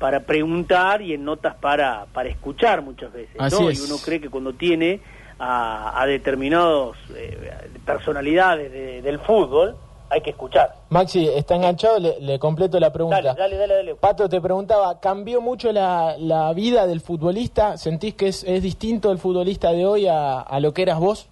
para 0.00 0.20
preguntar 0.20 1.02
y 1.02 1.12
en 1.12 1.24
notas 1.24 1.54
para, 1.54 2.06
para 2.12 2.30
escuchar 2.30 2.82
muchas 2.82 3.12
veces, 3.12 3.36
¿no? 3.36 3.70
Y 3.70 3.78
uno 3.78 3.96
cree 4.02 4.18
que 4.18 4.28
cuando 4.30 4.54
tiene 4.54 5.00
a, 5.38 6.00
a 6.00 6.06
determinados 6.06 6.96
eh, 7.14 7.38
personalidades 7.84 8.72
del 9.04 9.18
fútbol, 9.20 9.76
hay 10.08 10.22
que 10.22 10.30
escuchar. 10.30 10.74
Maxi, 10.88 11.28
está 11.28 11.54
enganchado, 11.54 11.98
le, 11.98 12.38
completo 12.40 12.80
la 12.80 12.90
pregunta. 12.92 13.22
Dale, 13.34 13.56
dale, 13.56 13.74
dale, 13.74 13.94
Pato 13.94 14.28
te 14.28 14.40
preguntaba, 14.40 14.98
¿cambió 14.98 15.40
mucho 15.40 15.70
la, 15.70 16.16
la 16.18 16.52
vida 16.54 16.86
del 16.86 17.02
futbolista? 17.02 17.76
¿Sentís 17.76 18.14
que 18.14 18.28
es, 18.28 18.42
es, 18.42 18.62
distinto 18.62 19.12
el 19.12 19.18
futbolista 19.18 19.70
de 19.70 19.86
hoy 19.86 20.08
a, 20.08 20.40
a 20.40 20.58
lo 20.60 20.72
que 20.72 20.82
eras 20.82 20.98
vos? 20.98 21.28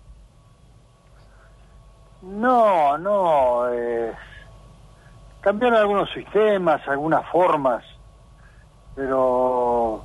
No, 2.21 2.99
no. 2.99 3.73
Eh, 3.73 4.13
cambiaron 5.41 5.79
algunos 5.79 6.11
sistemas, 6.11 6.87
algunas 6.89 7.27
formas, 7.29 7.85
pero 8.95 10.05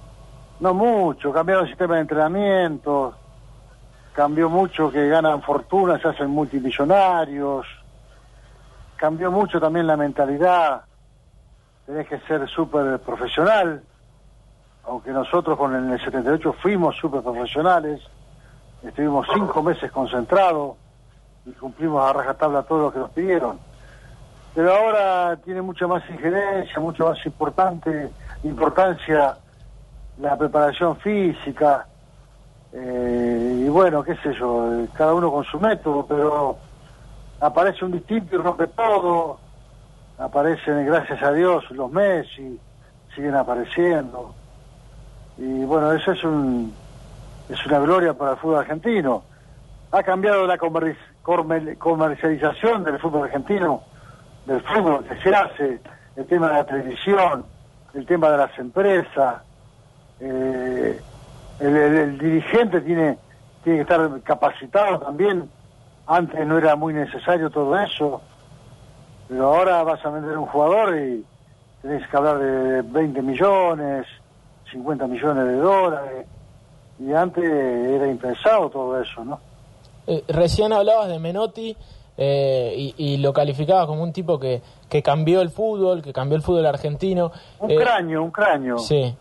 no 0.60 0.74
mucho. 0.74 1.32
Cambiaron 1.32 1.66
el 1.66 1.70
sistema 1.70 1.96
de 1.96 2.02
entrenamiento, 2.02 3.16
cambió 4.14 4.50
mucho 4.50 4.92
que 4.92 5.08
ganan 5.08 5.42
fortuna, 5.42 6.00
se 6.00 6.08
hacen 6.08 6.30
multimillonarios, 6.30 7.66
cambió 8.96 9.32
mucho 9.32 9.60
también 9.60 9.88
la 9.88 9.98
mentalidad, 9.98 10.84
tenés 11.86 12.08
que 12.08 12.20
ser 12.20 12.48
súper 12.48 13.00
profesional, 13.00 13.84
aunque 14.86 15.12
nosotros 15.12 15.58
con 15.58 15.76
el 15.76 16.00
78 16.00 16.54
fuimos 16.62 16.96
súper 16.98 17.22
profesionales, 17.22 18.02
estuvimos 18.84 19.28
cinco 19.34 19.64
meses 19.64 19.92
concentrados 19.92 20.76
y 21.46 21.52
cumplimos 21.52 22.04
a 22.04 22.14
rajatabla 22.14 22.64
todo 22.64 22.84
lo 22.84 22.94
que 22.94 23.00
nos 23.00 23.12
pidieron. 23.12 23.73
Pero 24.56 24.74
ahora 24.74 25.38
tiene 25.38 25.62
mucha 25.62 25.88
más 25.88 26.08
injerencia, 26.10 26.80
mucho 26.80 27.10
más 27.10 27.26
importante 27.26 28.12
importancia 28.44 29.38
la 30.20 30.38
preparación 30.38 30.98
física, 30.98 31.88
eh, 32.72 33.64
y 33.66 33.70
bueno, 33.70 34.04
qué 34.04 34.16
sé 34.18 34.34
yo, 34.34 34.86
cada 34.94 35.14
uno 35.14 35.32
con 35.32 35.44
su 35.44 35.60
método, 35.60 36.06
pero 36.08 36.58
aparece 37.40 37.86
un 37.86 37.92
distinto 37.92 38.36
y 38.36 38.40
rompe 38.40 38.66
todo. 38.68 39.40
Aparecen, 40.18 40.86
gracias 40.86 41.22
a 41.24 41.32
Dios, 41.32 41.70
los 41.72 41.92
Messi, 41.92 42.60
siguen 43.16 43.36
apareciendo. 43.36 44.34
Y 45.38 45.64
bueno, 45.66 45.92
eso 45.94 46.12
es, 46.12 46.24
un, 46.24 46.74
es 47.50 47.66
una 47.66 47.80
gloria 47.80 48.14
para 48.14 48.32
el 48.32 48.38
fútbol 48.38 48.60
argentino. 48.60 49.24
Ha 49.92 50.04
cambiado 50.04 50.48
la 50.48 50.58
comercialización 50.58 52.84
del 52.84 53.00
fútbol 53.00 53.26
argentino, 53.26 53.84
del 54.46 54.62
fútbol 54.62 55.06
que 55.06 55.16
se 55.22 55.36
hace, 55.36 55.80
el 56.16 56.26
tema 56.26 56.50
de 56.50 56.54
la 56.54 56.66
televisión, 56.66 57.46
el 57.94 58.06
tema 58.06 58.30
de 58.30 58.38
las 58.38 58.60
empresas. 58.60 59.42
Eh, 60.20 61.00
el, 61.60 62.18
dirigente 62.18 62.82
tiene, 62.82 63.18
tiene 63.64 63.80
que 63.80 63.82
estar 63.82 64.22
capacitado 64.22 65.00
también. 65.00 65.50
Antes 66.06 66.46
no 66.46 66.58
era 66.58 66.76
muy 66.76 66.94
necesario 66.94 67.50
todo 67.50 67.78
eso, 67.80 68.22
pero 69.30 69.56
ahora 69.56 69.84
vas 69.84 70.06
a 70.06 70.10
vender 70.10 70.38
un 70.38 70.46
jugador 70.48 70.98
y 70.98 71.26
tenés 71.82 72.08
que 72.10 72.18
hablar 72.18 72.40
de 72.40 72.82
20 72.82 73.22
millones, 73.22 74.06
50 74.72 75.08
millones 75.08 75.46
de 75.46 75.56
dólares, 75.56 76.28
y 77.00 77.14
antes 77.14 77.44
era 77.44 78.08
impensado 78.08 78.70
todo 78.70 79.02
eso, 79.02 79.24
¿no? 79.24 79.40
Eh, 80.06 80.24
recién 80.28 80.74
hablabas 80.74 81.08
de 81.08 81.20
Menotti 81.20 81.78
eh, 82.18 82.74
y, 82.78 82.96
y, 82.98 83.18
lo 83.18 83.34
calificabas 83.34 83.88
como 83.88 84.04
un 84.04 84.14
tipo 84.14 84.40
que, 84.40 84.62
que 84.90 85.02
cambió 85.02 85.42
el 85.42 85.50
fútbol, 85.50 86.02
que 86.02 86.14
cambió 86.14 86.36
el 86.36 86.44
fútbol 86.44 86.66
argentino. 86.66 87.32
Un 87.60 87.72
eh, 87.72 87.76
cráneo, 87.76 88.24
un 88.24 88.32
cráneo. 88.32 88.78
Sí. 88.78 89.16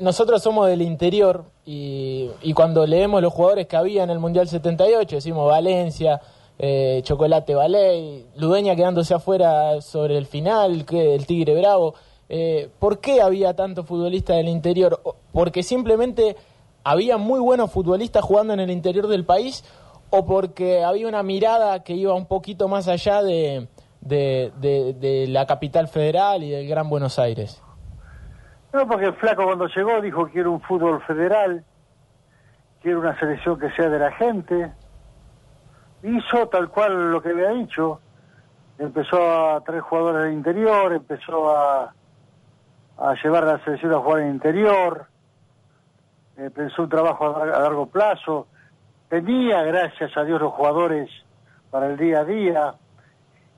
nosotros 0.00 0.42
somos 0.42 0.68
del 0.68 0.82
interior 0.82 1.44
y, 1.70 2.52
cuando 2.54 2.86
leemos 2.86 3.20
los 3.20 3.30
jugadores 3.30 3.66
que 3.66 3.76
había 3.76 4.02
en 4.02 4.08
el 4.08 4.18
Mundial 4.18 4.48
78, 4.48 5.16
decimos 5.16 5.46
Valencia, 5.50 6.18
eh, 6.58 7.02
Chocolate 7.04 7.54
Ballet, 7.54 8.24
Ludeña 8.36 8.74
quedándose 8.74 9.12
afuera 9.12 9.82
sobre 9.82 10.16
el 10.16 10.24
final, 10.24 10.86
que 10.86 11.14
el 11.14 11.26
Tigre 11.26 11.54
Bravo. 11.54 11.94
Eh, 12.30 12.70
¿Por 12.78 13.00
qué 13.00 13.20
había 13.20 13.54
tantos 13.54 13.84
futbolistas 13.84 14.36
del 14.38 14.48
interior? 14.48 14.98
¿Porque 15.30 15.62
simplemente 15.62 16.36
había 16.84 17.18
muy 17.18 17.38
buenos 17.38 17.70
futbolistas 17.70 18.24
jugando 18.24 18.54
en 18.54 18.60
el 18.60 18.70
interior 18.70 19.06
del 19.06 19.26
país 19.26 19.62
o 20.10 20.26
porque 20.26 20.84
había 20.84 21.08
una 21.08 21.22
mirada 21.22 21.82
que 21.82 21.94
iba 21.94 22.14
un 22.14 22.26
poquito 22.26 22.68
más 22.68 22.88
allá 22.88 23.22
de, 23.22 23.68
de 24.00 25.26
la 25.28 25.46
capital 25.46 25.88
federal 25.88 26.42
y 26.42 26.50
del 26.50 26.68
Gran 26.68 26.88
Buenos 26.88 27.18
Aires? 27.18 27.62
No, 28.72 28.86
porque 28.86 29.06
el 29.06 29.14
flaco 29.14 29.44
cuando 29.44 29.66
llegó 29.66 30.00
dijo 30.00 30.28
quiero 30.28 30.52
un 30.52 30.60
fútbol 30.60 31.02
federal, 31.02 31.64
quiero 32.82 33.00
una 33.00 33.18
selección 33.18 33.58
que 33.58 33.70
sea 33.70 33.88
de 33.88 33.98
la 33.98 34.12
gente. 34.12 34.72
Hizo 36.02 36.48
tal 36.48 36.68
cual 36.68 37.10
lo 37.10 37.22
que 37.22 37.30
había 37.30 37.50
dicho. 37.50 38.00
Empezó 38.78 39.16
a 39.56 39.60
traer 39.62 39.80
jugadores 39.80 40.24
del 40.24 40.34
interior, 40.34 40.92
empezó 40.92 41.50
a, 41.50 41.92
a 42.98 43.14
llevar 43.22 43.44
a 43.44 43.54
la 43.54 43.64
selección 43.64 43.92
a 43.94 43.98
jugar 43.98 44.20
en 44.20 44.30
interior. 44.34 45.06
Eh, 46.36 46.50
pensó 46.54 46.82
un 46.82 46.88
trabajo 46.88 47.36
a, 47.36 47.46
largo 47.46 47.86
plazo. 47.86 48.46
Tenía, 49.08 49.62
gracias 49.62 50.14
a 50.16 50.24
Dios, 50.24 50.40
los 50.40 50.52
jugadores 50.52 51.08
para 51.70 51.86
el 51.86 51.96
día 51.96 52.20
a 52.20 52.24
día. 52.24 52.74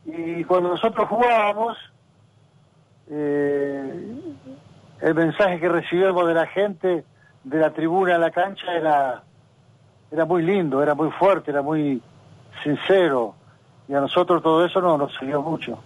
Y 0.05 0.45
cuando 0.45 0.71
nosotros 0.71 1.09
jugábamos, 1.09 1.77
eh, 3.11 4.15
el 5.01 5.15
mensaje 5.15 5.59
que 5.59 5.69
recibíamos 5.69 6.29
de 6.29 6.35
la 6.35 6.47
gente, 6.47 7.05
de 7.43 7.59
la 7.59 7.71
tribuna 7.71 8.15
a 8.15 8.19
la 8.19 8.31
cancha, 8.31 8.73
era, 8.73 9.25
era 10.13 10.25
muy 10.25 10.43
lindo, 10.43 10.83
era 10.83 10.95
muy 10.95 11.11
fuerte, 11.11 11.51
era 11.51 11.63
muy 11.63 12.01
sincero. 12.63 13.35
Y 13.89 13.95
a 13.95 14.01
nosotros 14.01 14.43
todo 14.43 14.65
eso 14.65 14.81
no 14.81 14.97
nos 14.97 15.13
sirvió 15.17 15.43
mucho. 15.43 15.83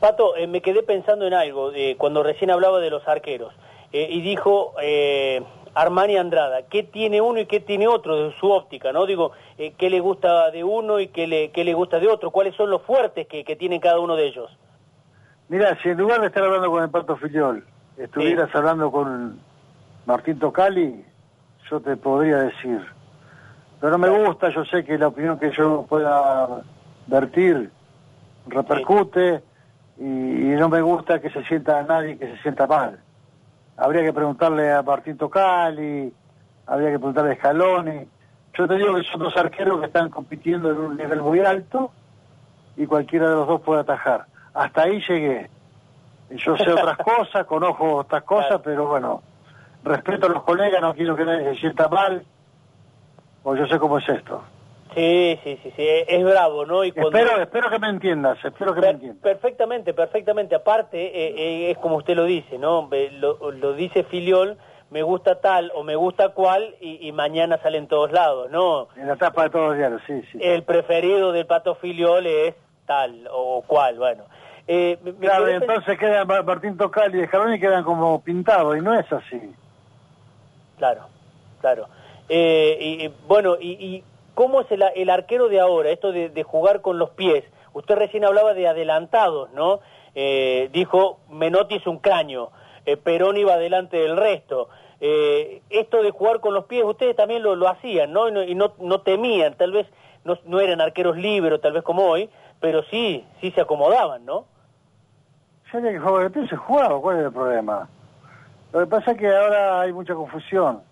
Pato, 0.00 0.36
eh, 0.36 0.46
me 0.46 0.62
quedé 0.62 0.82
pensando 0.82 1.26
en 1.26 1.34
algo 1.34 1.72
eh, 1.74 1.96
cuando 1.98 2.22
recién 2.22 2.50
hablaba 2.50 2.78
de 2.78 2.88
los 2.88 3.06
arqueros. 3.06 3.52
Y 3.90 4.20
dijo 4.20 4.74
Armani 5.80 6.16
Andrada, 6.16 6.62
¿qué 6.68 6.82
tiene 6.82 7.20
uno 7.20 7.38
y 7.38 7.46
qué 7.46 7.60
tiene 7.60 7.86
otro 7.86 8.16
de 8.16 8.34
su 8.40 8.50
óptica? 8.50 8.92
no 8.92 9.06
Digo, 9.06 9.30
¿qué 9.56 9.90
le 9.90 10.00
gusta 10.00 10.50
de 10.50 10.64
uno 10.64 10.98
y 10.98 11.06
qué 11.06 11.28
le, 11.28 11.52
qué 11.52 11.62
le 11.62 11.72
gusta 11.72 12.00
de 12.00 12.08
otro? 12.08 12.32
¿Cuáles 12.32 12.56
son 12.56 12.68
los 12.68 12.82
fuertes 12.82 13.28
que, 13.28 13.44
que 13.44 13.54
tienen 13.54 13.80
cada 13.80 14.00
uno 14.00 14.16
de 14.16 14.26
ellos? 14.26 14.50
Mira, 15.48 15.78
si 15.80 15.90
en 15.90 15.98
lugar 15.98 16.20
de 16.20 16.26
estar 16.26 16.42
hablando 16.42 16.68
con 16.68 16.82
el 16.82 16.90
Pato 16.90 17.16
Filiol, 17.16 17.64
estuvieras 17.96 18.52
hablando 18.56 18.90
con 18.90 19.38
Martín 20.04 20.40
Tocali, 20.40 21.04
yo 21.70 21.80
te 21.80 21.96
podría 21.96 22.38
decir. 22.38 22.84
Pero 23.80 23.92
no 23.92 23.98
me 23.98 24.08
gusta, 24.08 24.48
yo 24.48 24.64
sé 24.64 24.84
que 24.84 24.98
la 24.98 25.06
opinión 25.06 25.38
que 25.38 25.52
yo 25.52 25.86
pueda 25.88 26.62
vertir 27.06 27.70
repercute 28.48 29.42
y, 29.96 30.02
y 30.02 30.56
no 30.56 30.68
me 30.68 30.80
gusta 30.80 31.20
que 31.20 31.30
se 31.30 31.44
sienta 31.44 31.78
a 31.78 31.82
nadie 31.84 32.18
que 32.18 32.26
se 32.26 32.42
sienta 32.42 32.66
mal. 32.66 32.98
Habría 33.78 34.02
que 34.02 34.12
preguntarle 34.12 34.72
a 34.72 34.82
Martín 34.82 35.16
Tocali, 35.16 36.12
habría 36.66 36.90
que 36.90 36.98
preguntarle 36.98 37.32
a 37.32 37.36
Scaloni. 37.36 38.08
Yo 38.54 38.66
te 38.66 38.74
digo 38.74 38.96
que 38.96 39.04
son 39.04 39.20
dos 39.20 39.36
arqueros 39.36 39.78
que 39.78 39.86
están 39.86 40.10
compitiendo 40.10 40.70
en 40.72 40.78
un 40.78 40.96
nivel 40.96 41.22
muy 41.22 41.38
alto 41.40 41.92
y 42.76 42.86
cualquiera 42.86 43.30
de 43.30 43.36
los 43.36 43.46
dos 43.46 43.60
puede 43.60 43.82
atajar. 43.82 44.26
Hasta 44.52 44.82
ahí 44.82 45.00
llegué. 45.08 45.48
Yo 46.30 46.56
sé 46.56 46.72
otras 46.72 46.98
cosas, 47.04 47.46
conozco 47.46 47.96
otras 47.96 48.24
cosas, 48.24 48.60
pero 48.64 48.88
bueno, 48.88 49.22
respeto 49.84 50.26
a 50.26 50.30
los 50.30 50.42
colegas, 50.42 50.82
no 50.82 50.92
quiero 50.92 51.14
que 51.14 51.24
nadie 51.24 51.54
se 51.54 51.60
sienta 51.60 51.88
mal, 51.88 52.24
porque 53.44 53.60
yo 53.60 53.68
sé 53.68 53.78
cómo 53.78 53.98
es 53.98 54.08
esto. 54.08 54.42
Sí, 54.94 55.38
sí, 55.44 55.58
sí, 55.62 55.72
sí, 55.76 55.86
es 55.86 56.24
bravo, 56.24 56.64
¿no? 56.66 56.82
Y 56.84 56.92
cuando... 56.92 57.16
Espero, 57.18 57.42
espero 57.42 57.70
que 57.70 57.78
me 57.78 57.88
entiendas, 57.90 58.38
espero 58.44 58.74
que 58.74 58.80
me 58.80 58.88
entiendas. 58.88 59.22
Perfectamente, 59.22 59.92
perfectamente. 59.94 60.54
Aparte, 60.54 60.98
eh, 60.98 61.34
eh, 61.36 61.70
es 61.70 61.78
como 61.78 61.96
usted 61.96 62.16
lo 62.16 62.24
dice, 62.24 62.58
¿no? 62.58 62.88
Lo, 63.12 63.50
lo 63.52 63.72
dice 63.74 64.04
Filiol, 64.04 64.56
me 64.90 65.02
gusta 65.02 65.40
tal 65.40 65.70
o 65.74 65.82
me 65.84 65.94
gusta 65.94 66.30
cual, 66.30 66.74
y, 66.80 67.06
y 67.06 67.12
mañana 67.12 67.58
sale 67.62 67.78
en 67.78 67.86
todos 67.86 68.10
lados, 68.12 68.50
¿no? 68.50 68.88
En 68.96 69.06
la 69.06 69.16
tapa 69.16 69.44
de 69.44 69.50
todos 69.50 69.68
los 69.68 69.76
diarios, 69.76 70.00
sí, 70.06 70.22
sí. 70.32 70.38
El 70.40 70.62
preferido 70.62 71.32
del 71.32 71.46
Pato 71.46 71.74
Filiol 71.74 72.26
es 72.26 72.54
tal 72.86 73.28
o 73.30 73.62
cual, 73.66 73.98
bueno. 73.98 74.24
Eh, 74.66 74.98
Claro, 75.20 75.50
y 75.50 75.54
entonces 75.54 75.98
quedan 75.98 76.26
Ma- 76.26 76.42
Martín 76.42 76.76
Tocali 76.76 77.22
y 77.22 77.26
Scaloni 77.26 77.60
quedan 77.60 77.84
como 77.84 78.22
pintados, 78.22 78.76
y 78.76 78.80
no 78.80 78.98
es 78.98 79.10
así. 79.12 79.40
Claro, 80.78 81.02
claro. 81.60 81.86
Eh, 82.28 82.76
y, 82.80 83.04
y, 83.06 83.14
bueno, 83.26 83.56
y, 83.60 83.72
y 83.72 84.04
cómo 84.38 84.60
es 84.60 84.70
el, 84.70 84.84
el 84.94 85.10
arquero 85.10 85.48
de 85.48 85.58
ahora, 85.58 85.90
esto 85.90 86.12
de, 86.12 86.42
jugar 86.44 86.80
con 86.80 86.96
los 86.96 87.10
pies? 87.10 87.42
Usted 87.72 87.96
recién 87.96 88.24
hablaba 88.24 88.54
de 88.54 88.68
adelantados, 88.68 89.50
¿no? 89.50 89.80
Eh, 90.14 90.68
dijo, 90.72 91.18
Menotti 91.28 91.74
es 91.74 91.88
un 91.88 91.98
caño, 91.98 92.50
eh, 92.86 92.96
Perón 92.96 93.36
iba 93.36 93.54
adelante 93.54 93.96
del 93.96 94.16
resto. 94.16 94.68
Eh, 95.00 95.62
esto 95.70 96.04
de 96.04 96.12
jugar 96.12 96.38
con 96.38 96.54
los 96.54 96.66
pies, 96.66 96.84
ustedes 96.84 97.16
también 97.16 97.42
lo, 97.42 97.68
hacían, 97.68 98.12
¿no? 98.12 98.28
Y 98.28 98.32
no, 98.32 98.44
y 98.44 98.54
no, 98.54 99.00
temían, 99.00 99.54
tal 99.54 99.72
vez 99.72 99.88
no, 100.22 100.60
eran 100.60 100.80
arqueros 100.80 101.16
libres, 101.16 101.60
tal 101.60 101.72
vez 101.72 101.82
como 101.82 102.04
hoy, 102.04 102.30
pero 102.60 102.84
sí, 102.84 103.26
sí 103.40 103.50
se 103.50 103.60
acomodaban, 103.60 104.24
¿no? 104.24 104.44
Ya 105.72 105.80
había 105.80 105.90
que 105.90 105.98
jugar 105.98 106.22
de 106.22 106.30
pie, 106.30 106.48
se 106.48 106.56
jugaba, 106.56 107.00
¿cuál 107.00 107.18
es 107.18 107.24
el 107.24 107.32
problema? 107.32 107.88
Lo 108.72 108.78
que 108.78 108.86
pasa 108.86 109.10
es 109.10 109.18
que 109.18 109.26
ahora 109.34 109.80
hay 109.80 109.92
mucha 109.92 110.14
confusión. 110.14 110.82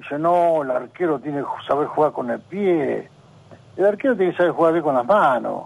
Dice, 0.00 0.18
no, 0.18 0.62
el 0.62 0.70
arquero 0.70 1.18
tiene 1.18 1.42
que 1.42 1.66
saber 1.66 1.86
jugar 1.88 2.12
con 2.12 2.30
el 2.30 2.40
pie. 2.40 3.10
El 3.76 3.84
arquero 3.84 4.16
tiene 4.16 4.32
que 4.32 4.38
saber 4.38 4.52
jugar 4.52 4.72
bien 4.72 4.82
con 4.82 4.94
las 4.94 5.04
manos. 5.04 5.64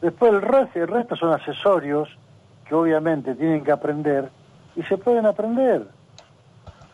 Después 0.00 0.32
el 0.32 0.40
resto, 0.40 0.78
el 0.78 0.86
resto 0.86 1.16
son 1.16 1.32
accesorios 1.32 2.08
que 2.64 2.74
obviamente 2.76 3.34
tienen 3.34 3.64
que 3.64 3.72
aprender 3.72 4.30
y 4.76 4.84
se 4.84 4.96
pueden 4.96 5.26
aprender. 5.26 5.88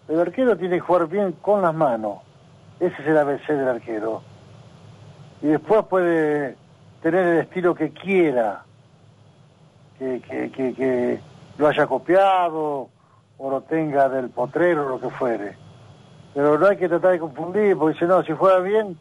El 0.08 0.18
arquero 0.18 0.56
tiene 0.56 0.76
que 0.76 0.80
jugar 0.80 1.06
bien 1.06 1.32
con 1.32 1.60
las 1.60 1.74
manos. 1.74 2.20
Ese 2.80 2.96
es 3.02 3.08
el 3.08 3.18
ABC 3.18 3.48
del 3.48 3.68
arquero. 3.68 4.22
Y 5.42 5.48
después 5.48 5.84
puede 5.84 6.56
tener 7.02 7.26
el 7.26 7.38
estilo 7.40 7.74
que 7.74 7.90
quiera 7.90 8.64
que, 9.98 10.22
que, 10.22 10.50
que, 10.50 10.72
que 10.72 11.20
lo 11.58 11.68
haya 11.68 11.86
copiado 11.86 12.88
o 13.36 13.50
lo 13.50 13.60
tenga 13.60 14.08
del 14.08 14.30
potrero 14.30 14.86
o 14.86 14.88
lo 14.88 15.00
que 15.00 15.10
fuere. 15.10 15.65
Pero 16.36 16.58
no 16.58 16.66
hay 16.66 16.76
que 16.76 16.86
tratar 16.86 17.12
de 17.12 17.18
confundir, 17.18 17.78
porque 17.78 17.98
si 17.98 18.04
no, 18.04 18.22
si 18.22 18.34
juega 18.34 18.58
bien, 18.58 18.98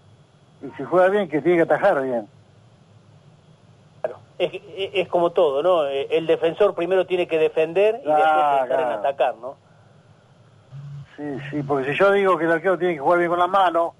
y 0.62 0.70
si 0.78 0.86
juega 0.86 1.10
bien, 1.10 1.28
que 1.28 1.42
tiene 1.42 1.58
que 1.58 1.64
atajar 1.64 2.02
bien. 2.02 2.30
Claro. 4.00 4.20
Es, 4.40 4.54
es, 4.54 4.90
es 4.94 5.08
como 5.10 5.32
todo, 5.32 5.62
¿no? 5.62 5.86
Eh, 5.86 6.08
El 6.12 6.28
defensor 6.28 6.74
primero 6.74 7.06
tiene 7.06 7.28
que 7.28 7.38
defender 7.38 7.96
y 7.96 8.08
después 8.08 8.60
pensar 8.62 8.80
en 8.80 8.88
atacar, 8.88 9.36
¿no? 9.36 9.56
Sí, 11.18 11.24
sí, 11.50 11.62
porque 11.62 11.92
si 11.92 12.00
yo 12.00 12.10
digo 12.14 12.38
que 12.38 12.46
el 12.46 12.54
arquero 12.54 12.78
tiene 12.78 12.94
que 12.94 13.02
jugar 13.02 13.20
bien 13.20 13.30
con 13.30 13.40
la 13.40 13.48
mano, 13.48 13.96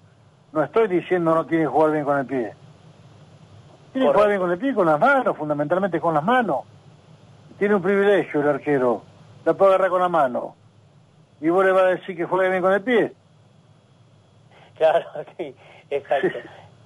no 0.54 0.64
estoy 0.64 0.88
diciendo 0.88 1.36
no 1.36 1.46
tiene 1.46 1.66
que 1.66 1.70
jugar 1.70 1.92
bien 1.92 2.06
con 2.06 2.18
el 2.18 2.26
pie. 2.26 2.54
Tiene 3.92 4.08
que 4.08 4.14
jugar 4.14 4.30
bien 4.30 4.40
con 4.40 4.52
el 4.52 4.58
pie 4.58 4.70
y 4.70 4.76
con 4.76 4.86
las 4.86 5.00
manos, 5.00 5.36
fundamentalmente 5.36 6.00
con 6.00 6.14
las 6.14 6.24
manos. 6.24 6.60
Tiene 7.60 7.76
un 7.76 7.82
privilegio 7.82 8.40
el 8.40 8.48
arquero, 8.48 9.02
la 9.44 9.54
puede 9.56 9.72
agarrar 9.72 9.90
con 9.90 10.00
la 10.00 10.08
mano. 10.08 10.56
Y 11.42 11.50
vos 11.50 11.66
le 11.66 11.74
vas 11.74 11.84
a 11.84 11.88
decir 11.88 12.16
que 12.16 12.24
juegue 12.24 12.50
bien 12.50 12.62
con 12.62 12.72
el 12.72 12.82
pie. 12.82 13.14
Claro, 14.76 15.06
sí, 15.38 15.56
exacto. 15.90 16.38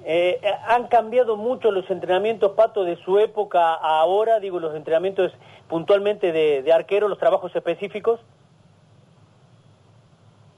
Eh, 0.06 0.40
eh, 0.42 0.54
¿Han 0.68 0.88
cambiado 0.88 1.36
mucho 1.36 1.72
los 1.72 1.90
entrenamientos, 1.90 2.54
Pato, 2.54 2.84
de 2.84 2.96
su 3.04 3.20
época 3.20 3.74
a 3.74 4.00
ahora? 4.00 4.40
Digo, 4.40 4.60
los 4.60 4.76
entrenamientos 4.76 5.34
puntualmente 5.68 6.32
de, 6.32 6.64
de 6.64 6.74
arquero, 6.74 7.08
los 7.08 7.20
trabajos 7.20 7.56
específicos. 7.56 8.20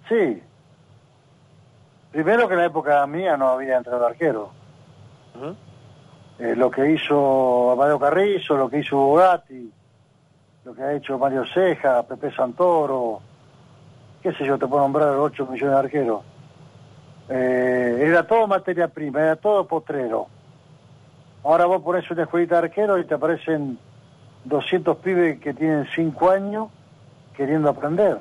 Sí. 0.08 0.44
Primero 2.12 2.48
que 2.48 2.54
en 2.54 2.60
la 2.60 2.65
época 2.65 3.06
mía 3.08 3.38
no 3.38 3.50
había 3.50 3.78
entrenador 3.78 4.12
arquero. 4.12 4.52
Eh, 6.39 6.56
lo 6.56 6.70
que 6.70 6.91
hizo 6.91 7.72
Amadeo 7.72 8.00
Carrizo, 8.00 8.58
lo 8.58 8.70
que 8.70 8.80
hizo 8.80 8.98
Bugatti, 8.98 9.72
lo 10.65 10.74
que 10.74 10.84
ha 10.84 10.94
hecho 10.94 11.17
Mario 11.17 11.46
Ceja, 11.54 12.04
Pepe 12.04 12.34
Santoro, 12.34 13.22
qué 14.22 14.34
sé 14.34 14.46
yo, 14.46 14.58
te 14.58 14.67
puedo 14.67 14.82
nombrar 14.82 15.10
8 15.10 15.46
millones 15.46 15.74
de 15.74 15.80
arqueros. 15.80 16.22
Eh, 17.34 18.04
era 18.08 18.28
todo 18.28 18.46
materia 18.46 18.89
prima, 18.89 19.22
era 19.22 19.36
todo 19.38 19.65
potrero. 19.65 20.28
Ahora 21.46 21.65
vos 21.65 21.82
pones 21.82 22.10
una 22.12 22.24
escuelita 22.24 22.56
de 22.56 22.67
arquero 22.67 23.00
y 23.00 23.06
te 23.06 23.13
aparecen 23.13 23.80
200 24.44 24.98
pibes 24.98 25.39
que 25.39 25.54
tienen 25.54 25.88
5 25.96 26.30
años 26.30 26.67
queriendo 27.36 27.70
aprender. 27.70 28.20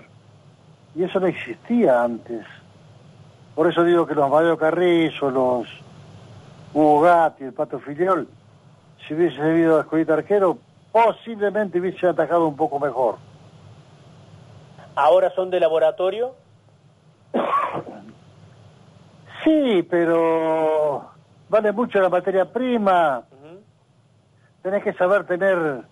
Y 0.95 1.03
eso 1.03 1.19
no 1.19 1.27
existía 1.27 2.05
antes. 2.05 2.47
Por 3.57 3.69
eso 3.69 3.83
digo 3.83 4.07
que 4.07 4.15
los 4.15 4.25
Amadeo 4.25 4.57
Carrizo, 4.57 5.29
los 5.29 5.67
Hugo 6.73 7.01
Gatti, 7.01 7.45
el 7.45 7.53
Pato 7.53 7.81
Filiol, 7.81 8.29
si 9.07 9.15
hubiese 9.15 9.43
debido 9.43 9.77
a 9.77 9.81
escuelita 9.81 10.13
de 10.13 10.21
arquero, 10.21 10.59
posiblemente 10.93 11.81
hubiese 11.81 12.07
atacado 12.07 12.47
un 12.47 12.57
poco 12.57 12.79
mejor. 12.79 13.17
¿Ahora 14.95 15.31
son 15.35 15.51
de 15.51 15.59
laboratorio? 15.59 16.35
Sí, 19.51 19.83
pero 19.83 21.11
vale 21.49 21.73
mucho 21.73 22.01
la 22.01 22.09
materia 22.09 22.45
prima. 22.45 23.25
Tenés 24.63 24.85
que 24.85 24.93
saber 24.93 25.25
tener 25.25 25.83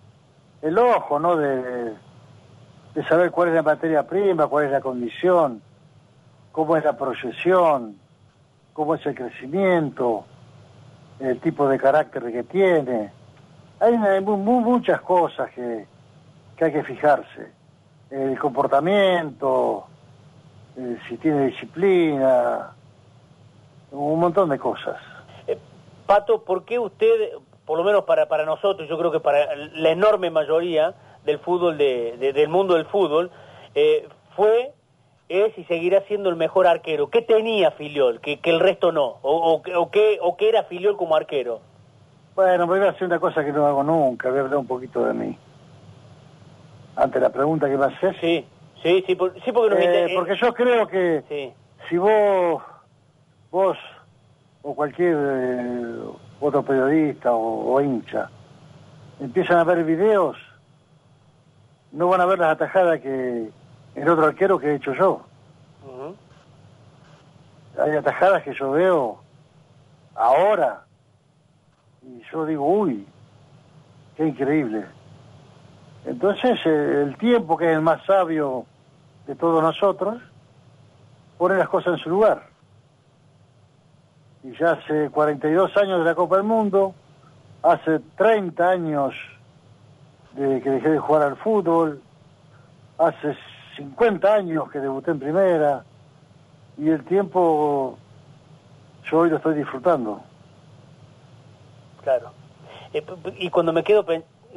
el 0.61 0.77
ojo, 0.77 1.19
¿no? 1.19 1.35
De, 1.35 1.93
de 2.95 3.03
saber 3.09 3.31
cuál 3.31 3.49
es 3.49 3.55
la 3.55 3.63
materia 3.63 4.03
prima, 4.07 4.47
cuál 4.47 4.65
es 4.67 4.71
la 4.71 4.79
condición, 4.79 5.61
cómo 6.53 6.77
es 6.77 6.85
la 6.85 6.93
proyección, 6.97 7.97
cómo 8.71 8.95
es 8.95 9.05
el 9.05 9.15
crecimiento, 9.15 10.23
el 11.19 11.39
tipo 11.41 11.67
de 11.67 11.77
carácter 11.77 12.31
que 12.31 12.43
tiene. 12.43 13.11
Hay, 13.81 13.93
hay 13.95 14.21
mu- 14.21 14.37
mu- 14.37 14.61
muchas 14.61 15.01
cosas 15.01 15.51
que, 15.51 15.85
que 16.55 16.65
hay 16.65 16.71
que 16.71 16.83
fijarse. 16.83 17.51
El 18.09 18.39
comportamiento, 18.39 19.85
eh, 20.77 20.97
si 21.09 21.17
tiene 21.17 21.47
disciplina, 21.47 22.71
un 23.91 24.19
montón 24.19 24.49
de 24.49 24.59
cosas. 24.59 24.97
Eh, 25.47 25.57
Pato, 26.05 26.43
¿por 26.43 26.65
qué 26.65 26.79
usted, 26.79 27.31
por 27.65 27.77
lo 27.77 27.83
menos 27.83 28.03
para, 28.05 28.27
para 28.27 28.45
nosotros, 28.45 28.87
yo 28.89 28.97
creo 28.97 29.11
que 29.11 29.19
para 29.19 29.55
la 29.55 29.89
enorme 29.89 30.29
mayoría 30.29 30.93
del 31.23 31.39
fútbol, 31.39 31.77
de, 31.77 32.17
de- 32.17 32.33
del 32.33 32.49
mundo 32.49 32.75
del 32.75 32.85
fútbol, 32.85 33.29
eh, 33.75 34.07
fue, 34.35 34.71
es 35.27 35.57
y 35.57 35.63
seguirá 35.65 36.01
siendo 36.07 36.29
el 36.29 36.35
mejor 36.35 36.65
arquero? 36.67 37.09
¿Qué 37.09 37.21
tenía 37.21 37.71
Filiol 37.71 38.19
que, 38.21 38.39
que 38.39 38.49
el 38.49 38.59
resto 38.59 38.91
no? 38.91 39.17
¿O, 39.21 39.35
o, 39.53 39.61
que- 39.61 39.75
o 39.75 39.91
qué, 39.91 40.17
¿O 40.21 40.35
qué 40.37 40.49
era 40.49 40.63
Filiol 40.63 40.97
como 40.97 41.15
arquero? 41.15 41.59
Bueno, 42.35 42.65
voy 42.67 42.79
a 42.79 42.89
hacer 42.91 43.05
una 43.05 43.19
cosa 43.19 43.43
que 43.43 43.51
no 43.51 43.65
hago 43.67 43.83
nunca, 43.83 44.29
voy 44.29 44.39
a 44.39 44.41
hablar 44.41 44.57
un 44.59 44.67
poquito 44.67 45.03
de 45.05 45.13
mí. 45.13 45.37
Ante 46.95 47.19
la 47.19 47.29
pregunta 47.29 47.67
que 47.69 47.77
me 47.77 47.85
haces. 47.85 48.15
Sí, 48.19 48.45
sí, 48.81 49.03
sí, 49.05 49.15
por- 49.15 49.33
sí 49.41 49.51
porque 49.51 49.69
nos 49.75 49.79
Eh, 49.83 50.11
porque 50.15 50.35
yo 50.37 50.53
creo 50.53 50.87
que 50.87 51.23
Sí, 51.29 51.53
si 51.89 51.97
vos, 51.97 52.61
vos 53.51 53.77
o 54.61 54.75
cualquier 54.75 55.15
eh, 55.17 55.99
otro 56.39 56.63
periodista 56.63 57.31
o, 57.31 57.73
o 57.73 57.81
hincha 57.81 58.29
empiezan 59.19 59.57
a 59.57 59.63
ver 59.63 59.83
videos, 59.83 60.37
no 61.91 62.07
van 62.07 62.21
a 62.21 62.25
ver 62.25 62.39
las 62.39 62.51
atajadas 62.51 63.01
que 63.01 63.51
el 63.95 64.09
otro 64.09 64.25
arquero 64.25 64.59
que 64.59 64.67
he 64.67 64.75
hecho 64.75 64.93
yo. 64.93 65.21
Hay 67.77 67.95
atajadas 67.95 68.43
que 68.43 68.53
yo 68.53 68.71
veo 68.71 69.19
ahora 70.15 70.83
y 72.01 72.21
yo 72.31 72.45
digo, 72.45 72.65
uy, 72.65 73.05
qué 74.17 74.27
increíble. 74.27 74.85
Entonces 76.05 76.59
eh, 76.65 77.03
el 77.03 77.17
tiempo, 77.17 77.57
que 77.57 77.65
es 77.65 77.71
el 77.71 77.81
más 77.81 78.03
sabio 78.05 78.65
de 79.27 79.35
todos 79.35 79.61
nosotros, 79.61 80.21
pone 81.37 81.57
las 81.57 81.69
cosas 81.69 81.93
en 81.93 81.99
su 81.99 82.09
lugar. 82.09 82.48
Y 84.43 84.57
ya 84.57 84.71
hace 84.71 85.09
42 85.09 85.75
años 85.77 85.99
de 85.99 86.05
la 86.05 86.15
Copa 86.15 86.37
del 86.37 86.45
Mundo, 86.45 86.93
hace 87.61 87.99
30 88.17 88.69
años 88.69 89.13
de 90.33 90.61
que 90.61 90.69
dejé 90.69 90.89
de 90.89 90.99
jugar 90.99 91.23
al 91.23 91.35
fútbol, 91.37 92.01
hace 92.97 93.35
50 93.77 94.33
años 94.33 94.71
que 94.71 94.79
debuté 94.79 95.11
en 95.11 95.19
primera 95.19 95.83
y 96.77 96.89
el 96.89 97.03
tiempo 97.05 97.97
yo 99.09 99.19
hoy 99.19 99.29
lo 99.29 99.37
estoy 99.37 99.55
disfrutando. 99.55 100.21
Claro. 102.03 102.31
Eh, 102.93 103.03
y 103.37 103.49
cuando 103.49 103.73
me 103.73 103.83
quedo 103.83 104.05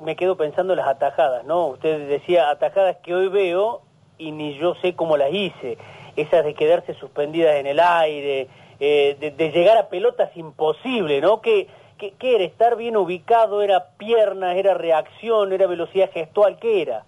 me 0.02 0.16
quedo 0.16 0.36
pensando 0.36 0.72
en 0.72 0.78
las 0.78 0.88
atajadas, 0.88 1.44
¿no? 1.44 1.66
Usted 1.66 2.08
decía 2.08 2.50
atajadas 2.50 2.96
que 3.02 3.14
hoy 3.14 3.28
veo 3.28 3.82
y 4.18 4.32
ni 4.32 4.58
yo 4.58 4.74
sé 4.76 4.94
cómo 4.94 5.16
las 5.16 5.32
hice, 5.32 5.76
esas 6.16 6.44
de 6.44 6.54
quedarse 6.54 6.94
suspendidas 6.94 7.56
en 7.56 7.66
el 7.66 7.80
aire, 7.80 8.48
eh, 8.84 9.32
de, 9.38 9.52
llegar 9.52 9.78
a 9.78 9.86
pelotas 9.86 10.36
imposible, 10.36 11.20
¿no? 11.20 11.40
Que, 11.40 11.68
que, 11.96 12.16
era 12.34 12.42
estar 12.42 12.74
bien 12.74 12.96
ubicado, 12.96 13.62
era 13.62 13.90
piernas, 13.96 14.56
era 14.56 14.74
reacción, 14.74 15.52
era 15.52 15.68
velocidad 15.68 16.10
gestual, 16.10 16.58
¿qué 16.58 16.82
era? 16.82 17.04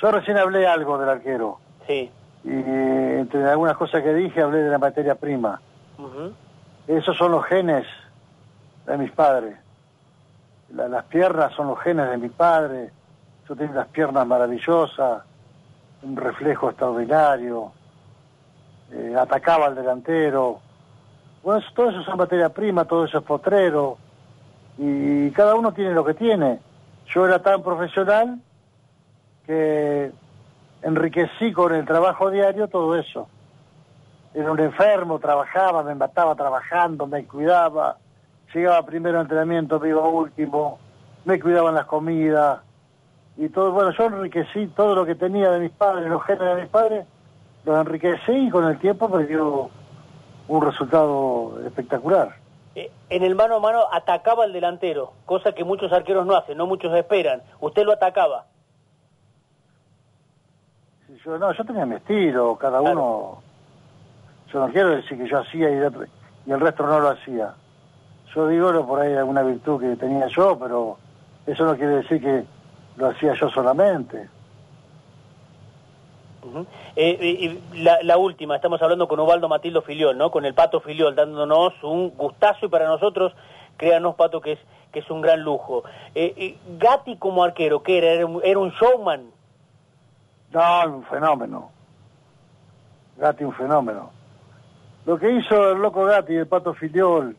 Yo 0.00 0.12
recién 0.12 0.38
hablé 0.38 0.68
algo 0.68 0.96
del 0.96 1.08
arquero. 1.08 1.58
Sí. 1.88 2.08
Y 2.44 2.48
entre 2.48 3.42
algunas 3.50 3.76
cosas 3.76 4.04
que 4.04 4.14
dije 4.14 4.40
hablé 4.40 4.58
de 4.58 4.70
la 4.70 4.78
materia 4.78 5.16
prima. 5.16 5.60
Esos 6.86 7.16
son 7.16 7.32
los 7.32 7.44
genes 7.44 7.84
de 8.86 8.96
mis 8.96 9.10
padres. 9.10 9.56
las 10.70 11.04
piernas 11.06 11.52
son 11.54 11.66
los 11.66 11.80
genes 11.80 12.08
de 12.08 12.18
mi 12.18 12.28
padre. 12.28 12.92
Yo 13.48 13.56
tengo 13.56 13.74
las 13.74 13.88
piernas 13.88 14.24
maravillosas, 14.28 15.24
un 16.04 16.16
reflejo 16.16 16.68
extraordinario. 16.68 17.72
Eh, 18.92 19.16
atacaba 19.18 19.66
al 19.66 19.74
delantero. 19.74 20.60
Bueno, 21.44 21.62
todo 21.74 21.90
eso 21.90 22.00
es 22.00 22.16
materia 22.16 22.48
prima, 22.48 22.86
todo 22.86 23.04
eso 23.04 23.18
es 23.18 23.24
potrero. 23.24 23.98
Y 24.78 25.30
cada 25.32 25.54
uno 25.54 25.72
tiene 25.72 25.92
lo 25.92 26.02
que 26.02 26.14
tiene. 26.14 26.58
Yo 27.06 27.26
era 27.26 27.40
tan 27.40 27.62
profesional 27.62 28.40
que 29.44 30.10
enriquecí 30.80 31.52
con 31.52 31.74
el 31.74 31.84
trabajo 31.84 32.30
diario 32.30 32.66
todo 32.68 32.96
eso. 32.96 33.28
Era 34.32 34.50
un 34.50 34.58
enfermo, 34.58 35.18
trabajaba, 35.18 35.82
me 35.82 35.94
mataba 35.94 36.34
trabajando, 36.34 37.06
me 37.06 37.26
cuidaba, 37.26 37.98
llegaba 38.54 38.82
primero 38.86 39.18
a 39.18 39.22
entrenamiento, 39.22 39.78
me 39.78 39.90
iba 39.90 40.00
último, 40.00 40.78
me 41.26 41.38
cuidaban 41.38 41.74
las 41.74 41.84
comidas 41.84 42.60
y 43.36 43.50
todo. 43.50 43.70
Bueno, 43.70 43.90
yo 43.90 44.04
enriquecí 44.06 44.68
todo 44.68 44.94
lo 44.94 45.04
que 45.04 45.14
tenía 45.14 45.50
de 45.50 45.60
mis 45.60 45.72
padres, 45.72 46.08
los 46.08 46.24
genes 46.24 46.56
de 46.56 46.62
mis 46.62 46.70
padres, 46.70 47.06
los 47.66 47.78
enriquecí 47.78 48.32
y 48.32 48.50
con 48.50 48.64
el 48.64 48.78
tiempo 48.78 49.10
me 49.10 49.26
dio 49.26 49.68
un 50.48 50.62
resultado 50.62 51.60
espectacular. 51.66 52.36
Eh, 52.74 52.90
en 53.08 53.22
el 53.22 53.34
mano 53.34 53.56
a 53.56 53.60
mano 53.60 53.84
atacaba 53.92 54.44
al 54.44 54.52
delantero, 54.52 55.12
cosa 55.26 55.52
que 55.52 55.64
muchos 55.64 55.92
arqueros 55.92 56.26
no 56.26 56.36
hacen, 56.36 56.58
no 56.58 56.66
muchos 56.66 56.94
esperan. 56.94 57.42
¿Usted 57.60 57.84
lo 57.84 57.92
atacaba? 57.92 58.46
Yo, 61.24 61.38
no, 61.38 61.52
yo 61.52 61.64
tenía 61.64 61.86
mi 61.86 61.96
estilo, 61.96 62.56
cada 62.56 62.80
uno... 62.80 63.42
Yo 64.52 64.66
no 64.66 64.72
quiero 64.72 64.90
decir 64.90 65.18
que 65.18 65.28
yo 65.28 65.38
hacía 65.38 65.70
y, 65.70 65.74
y 66.46 66.52
el 66.52 66.60
resto 66.60 66.86
no 66.86 67.00
lo 67.00 67.08
hacía. 67.08 67.54
Yo 68.34 68.48
digo 68.48 68.72
lo 68.72 68.86
por 68.86 69.00
ahí 69.00 69.14
alguna 69.14 69.42
virtud 69.42 69.80
que 69.80 69.96
tenía 69.96 70.26
yo, 70.28 70.58
pero 70.58 70.98
eso 71.46 71.64
no 71.64 71.76
quiere 71.76 71.96
decir 71.96 72.20
que 72.20 72.44
lo 72.96 73.08
hacía 73.08 73.34
yo 73.34 73.48
solamente. 73.50 74.28
Eh, 76.96 77.18
eh, 77.20 77.60
y 77.72 77.82
la, 77.82 77.98
la, 78.02 78.18
última, 78.18 78.56
estamos 78.56 78.80
hablando 78.82 79.08
con 79.08 79.18
Ubaldo 79.20 79.48
Matildo 79.48 79.82
Filiol, 79.82 80.16
¿no? 80.16 80.30
Con 80.30 80.44
el 80.44 80.54
Pato 80.54 80.80
Filiol, 80.80 81.14
dándonos 81.14 81.72
un 81.82 82.10
gustazo 82.10 82.66
y 82.66 82.68
para 82.68 82.86
nosotros, 82.86 83.32
créanos, 83.76 84.14
Pato, 84.14 84.40
que 84.40 84.52
es, 84.52 84.58
que 84.92 85.00
es 85.00 85.10
un 85.10 85.20
gran 85.20 85.40
lujo. 85.40 85.84
Eh, 86.14 86.58
Gatti 86.78 87.16
como 87.16 87.44
arquero, 87.44 87.82
¿qué 87.82 87.98
era? 87.98 88.12
¿Era 88.42 88.58
un, 88.58 88.70
showman? 88.70 89.30
No, 90.52 90.96
un 90.96 91.04
fenómeno. 91.04 91.70
Gatti 93.16 93.44
un 93.44 93.54
fenómeno. 93.54 94.10
Lo 95.06 95.18
que 95.18 95.30
hizo 95.30 95.72
el 95.72 95.78
loco 95.78 96.04
Gatti 96.04 96.34
y 96.34 96.36
el 96.36 96.46
Pato 96.46 96.74
Filiol 96.74 97.36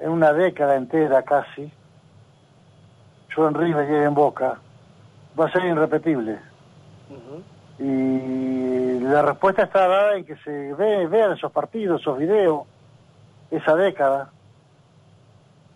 en 0.00 0.10
una 0.10 0.32
década 0.32 0.76
entera 0.76 1.22
casi, 1.22 1.70
yo 3.36 3.48
en 3.48 3.54
River 3.54 3.88
y 3.88 4.04
en 4.04 4.14
Boca, 4.14 4.58
va 5.38 5.46
a 5.46 5.52
ser 5.52 5.64
irrepetible. 5.64 6.38
Y 7.80 9.00
la 9.00 9.22
respuesta 9.22 9.62
está 9.62 9.88
dada 9.88 10.16
en 10.16 10.24
que 10.26 10.36
se 10.36 10.74
ve, 10.74 11.06
vean 11.06 11.32
esos 11.32 11.50
partidos, 11.50 12.02
esos 12.02 12.18
videos, 12.18 12.64
esa 13.50 13.74
década. 13.74 14.30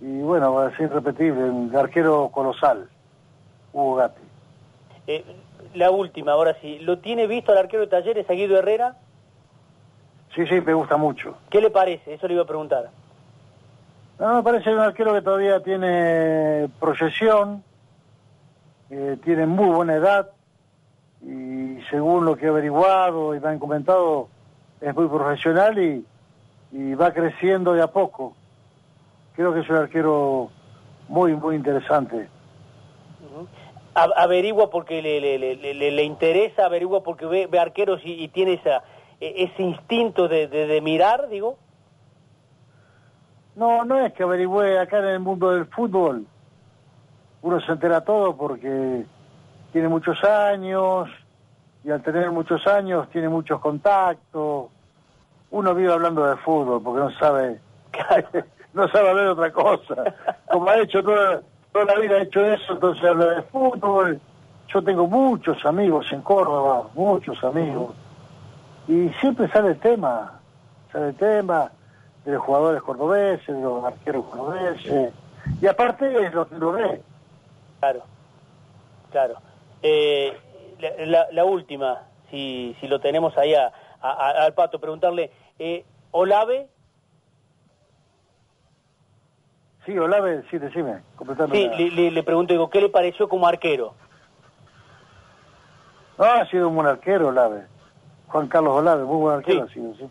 Y 0.00 0.20
bueno, 0.20 0.52
va 0.52 0.66
a 0.66 0.76
ser 0.76 0.90
irrepetible, 0.90 1.44
un 1.44 1.74
arquero 1.74 2.28
colosal, 2.28 2.90
Hugo 3.72 3.94
Gatti. 3.94 4.22
Eh, 5.06 5.24
la 5.72 5.90
última, 5.90 6.32
ahora 6.32 6.54
sí. 6.60 6.78
¿Lo 6.80 6.98
tiene 6.98 7.26
visto 7.26 7.52
el 7.52 7.58
arquero 7.58 7.84
de 7.84 7.88
Talleres, 7.88 8.28
a 8.28 8.34
Guido 8.34 8.58
Herrera? 8.58 8.96
Sí, 10.34 10.46
sí, 10.46 10.60
me 10.60 10.74
gusta 10.74 10.98
mucho. 10.98 11.38
¿Qué 11.48 11.60
le 11.62 11.70
parece? 11.70 12.14
Eso 12.14 12.28
le 12.28 12.34
iba 12.34 12.42
a 12.42 12.46
preguntar. 12.46 12.90
No, 14.18 14.34
me 14.34 14.42
parece 14.42 14.74
un 14.74 14.80
arquero 14.80 15.14
que 15.14 15.22
todavía 15.22 15.60
tiene 15.62 16.68
proyección, 16.78 17.64
eh, 18.90 19.16
tiene 19.24 19.46
muy 19.46 19.74
buena 19.74 19.94
edad, 19.94 20.30
y 21.26 21.78
según 21.90 22.26
lo 22.26 22.36
que 22.36 22.46
he 22.46 22.48
averiguado 22.48 23.34
y 23.34 23.40
me 23.40 23.48
han 23.48 23.58
comentado, 23.58 24.28
es 24.80 24.94
muy 24.94 25.08
profesional 25.08 25.78
y, 25.78 26.04
va 26.94 27.12
creciendo 27.12 27.72
de 27.72 27.82
a 27.82 27.86
poco. 27.86 28.34
Creo 29.36 29.54
que 29.54 29.60
es 29.60 29.70
un 29.70 29.76
arquero 29.76 30.50
muy, 31.08 31.34
muy 31.34 31.56
interesante. 31.56 32.28
Averigua 33.94 34.70
porque 34.70 35.00
le, 35.00 35.20
le, 35.20 35.90
le, 35.92 36.02
interesa, 36.02 36.66
averigua 36.66 37.04
porque 37.04 37.26
ve, 37.26 37.46
ve 37.46 37.60
arqueros 37.60 38.00
y, 38.04 38.26
tiene 38.28 38.54
esa, 38.54 38.82
e, 39.20 39.44
ese 39.44 39.62
instinto 39.62 40.26
de, 40.26 40.48
de, 40.48 40.80
mirar, 40.80 41.28
digo. 41.28 41.56
No, 43.54 43.84
no 43.84 44.04
es 44.04 44.12
que 44.12 44.24
averigüe 44.24 44.78
acá 44.80 44.98
en 44.98 45.06
el 45.06 45.20
mundo 45.20 45.52
del 45.52 45.66
fútbol. 45.66 46.26
Uno 47.42 47.60
se 47.60 47.70
entera 47.70 48.00
todo 48.00 48.36
porque 48.36 49.06
tiene 49.74 49.88
muchos 49.88 50.22
años 50.22 51.10
y 51.82 51.90
al 51.90 52.00
tener 52.00 52.30
muchos 52.30 52.64
años 52.68 53.10
tiene 53.10 53.28
muchos 53.28 53.60
contactos. 53.60 54.66
Uno 55.50 55.74
vive 55.74 55.92
hablando 55.92 56.24
de 56.24 56.36
fútbol 56.36 56.80
porque 56.80 57.00
no 57.00 57.10
sabe 57.18 57.58
no 58.72 58.86
sabe 58.86 59.10
hablar 59.10 59.26
otra 59.26 59.52
cosa. 59.52 60.14
Como 60.48 60.68
ha 60.68 60.78
hecho 60.78 61.02
toda, 61.02 61.42
toda 61.72 61.86
la 61.86 61.98
vida 61.98 62.14
ha 62.14 62.22
hecho 62.22 62.46
eso, 62.46 62.74
entonces 62.74 63.04
habla 63.04 63.26
de 63.26 63.42
fútbol. 63.42 64.20
Yo 64.68 64.80
tengo 64.80 65.08
muchos 65.08 65.66
amigos 65.66 66.06
en 66.12 66.22
Córdoba, 66.22 66.88
muchos 66.94 67.42
amigos. 67.42 67.96
Y 68.86 69.08
siempre 69.20 69.48
sale 69.48 69.70
el 69.70 69.80
tema, 69.80 70.38
sale 70.92 71.08
el 71.08 71.16
tema 71.16 71.72
de 72.24 72.30
los 72.30 72.44
jugadores 72.44 72.80
cordobeses, 72.80 73.48
de 73.48 73.60
los 73.60 73.84
arqueros 73.84 74.24
cordobeses. 74.26 75.12
Y 75.60 75.66
aparte 75.66 76.26
es 76.26 76.32
lo 76.32 76.48
que 76.48 76.58
lo. 76.58 76.76
Claro, 77.80 78.02
claro. 79.10 79.34
Eh, 79.86 80.32
la, 81.30 81.44
última, 81.44 82.04
si, 82.30 82.74
si 82.80 82.88
lo 82.88 83.00
tenemos 83.00 83.36
ahí 83.36 83.54
al 83.54 84.54
pato, 84.54 84.80
preguntarle, 84.80 85.30
eh, 85.58 85.84
¿Olave? 86.10 86.68
Sí, 89.84 89.98
Olave, 89.98 90.42
sí, 90.50 90.56
decime. 90.56 91.02
Sí, 91.52 91.90
le, 91.90 92.10
le, 92.10 92.22
pregunto, 92.22 92.54
digo, 92.54 92.70
¿qué 92.70 92.80
le 92.80 92.88
pareció 92.88 93.28
como 93.28 93.46
arquero? 93.46 93.92
No, 96.16 96.24
ha 96.24 96.48
sido 96.48 96.70
un 96.70 96.76
buen 96.76 96.86
arquero, 96.86 97.28
Olave. 97.28 97.66
Juan 98.28 98.48
Carlos 98.48 98.76
Olave, 98.76 99.04
muy 99.04 99.18
buen 99.18 99.36
arquero 99.36 99.64
ha 99.64 99.68
sido, 99.68 99.94
sí. 99.96 100.08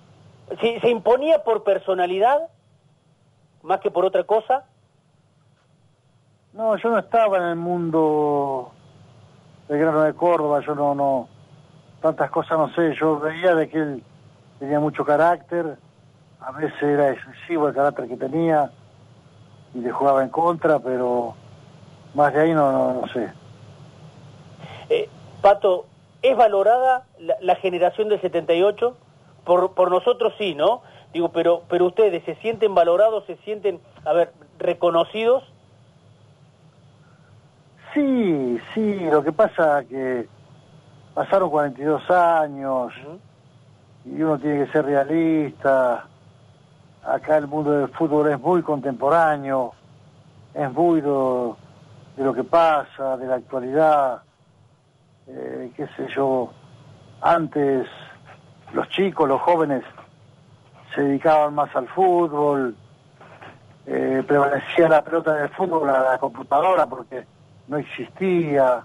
sí. 0.62 0.80
¿Se 0.82 0.90
imponía 0.90 1.44
por 1.44 1.64
personalidad 1.64 2.48
más 3.64 3.80
que 3.80 3.90
por 3.90 4.06
otra 4.06 4.24
cosa? 4.24 4.66
No, 6.54 6.78
yo 6.78 6.90
no 6.90 7.00
estaba 7.00 7.38
en 7.38 7.44
el 7.44 7.56
mundo 7.56 8.72
de 9.67 9.78
Grano 9.78 10.02
de 10.02 10.13
Córdoba, 10.13 10.62
yo 10.65 10.76
no, 10.76 10.93
no, 10.93 11.28
tantas 12.02 12.30
cosas 12.32 12.58
no 12.58 12.73
sé, 12.73 12.93
yo 12.99 13.19
veía 13.19 13.56
de 13.56 13.69
que 13.69 13.78
él 13.78 14.04
tenía 14.60 14.80
mucho 14.80 15.06
carácter, 15.06 15.78
a 16.39 16.52
veces 16.52 16.82
era 16.82 17.12
excesivo 17.12 17.67
el 17.67 17.73
carácter 17.73 18.08
que 18.08 18.17
tenía 18.17 18.71
y 19.73 19.80
le 19.80 19.91
jugaba 19.91 20.23
en 20.23 20.30
contra, 20.30 20.80
pero 20.80 21.36
más 22.13 22.34
de 22.34 22.41
ahí 22.41 22.54
no, 22.54 22.93
no, 22.93 23.08
sé. 23.08 23.32
Eh, 24.89 25.10
Pato, 25.41 25.86
¿es 26.21 26.36
valorada 26.36 27.06
la, 27.41 27.56
generación 27.56 28.10
del 28.10 28.21
78? 28.21 28.95
Por, 29.45 29.73
por 29.73 29.89
nosotros 29.89 30.34
sí, 30.38 30.56
¿no? 30.56 30.82
Digo, 31.13 31.30
pero, 31.30 31.63
pero 31.69 31.86
ustedes 31.86 32.23
se 32.26 32.36
sienten 32.36 32.76
valorados, 32.76 33.26
se 33.26 33.38
sienten, 33.38 33.80
a 34.06 34.13
ver, 34.13 34.32
reconocidos 34.60 35.43
Sí, 37.94 38.60
sí, 38.74 39.00
lo 39.12 39.24
que 39.24 39.32
pasa 39.32 39.84
que 39.84 40.28
pasaron 41.14 41.50
42 41.52 42.10
años 42.10 42.92
y 44.06 44.22
uno 44.22 44.40
tiene 44.40 44.66
que 44.66 44.72
ser 44.72 44.86
realista. 44.86 46.08
acá 47.06 47.38
el 47.38 47.48
mundo 47.48 47.72
del 47.72 47.90
fútbol 47.90 48.32
es 48.32 48.40
muy 48.40 48.64
contemporáneo, 48.64 49.74
es 50.54 50.72
muy 50.74 51.02
de, 51.02 51.54
de 52.18 52.24
lo 52.24 52.34
que 52.34 52.44
pasa, 52.44 53.16
de 53.18 53.28
la 53.28 53.36
actualidad, 53.36 54.24
eh, 55.28 55.72
qué 55.76 55.88
sé 55.96 56.08
yo, 56.16 56.52
antes 57.22 57.88
los 58.74 58.90
chicos, 58.90 59.30
los 59.30 59.42
jóvenes 59.42 59.84
se 60.96 61.02
dedicaban 61.02 61.54
más 61.54 61.76
al 61.76 61.88
fútbol, 61.90 62.76
eh, 63.86 64.24
prevalecía 64.28 64.90
la 64.90 65.04
pelota 65.04 65.34
del 65.36 65.50
fútbol 65.50 65.90
a 65.90 66.12
la 66.12 66.18
computadora 66.18 66.88
porque 66.88 67.26
no 67.67 67.78
existía. 67.78 68.84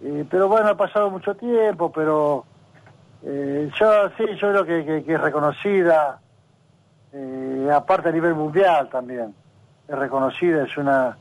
Eh, 0.00 0.24
pero 0.28 0.48
bueno, 0.48 0.68
ha 0.68 0.76
pasado 0.76 1.10
mucho 1.10 1.34
tiempo, 1.34 1.90
pero 1.90 2.44
eh, 3.22 3.70
yo 3.78 4.08
sí, 4.18 4.24
yo 4.38 4.50
creo 4.50 4.64
que, 4.66 5.04
es 5.06 5.20
reconocida, 5.20 6.20
eh, 7.12 7.70
aparte 7.72 8.10
a 8.10 8.12
nivel 8.12 8.34
mundial 8.34 8.88
también, 8.90 9.34
es 9.88 9.98
reconocida, 9.98 10.64
es 10.64 10.76
una 10.76 11.16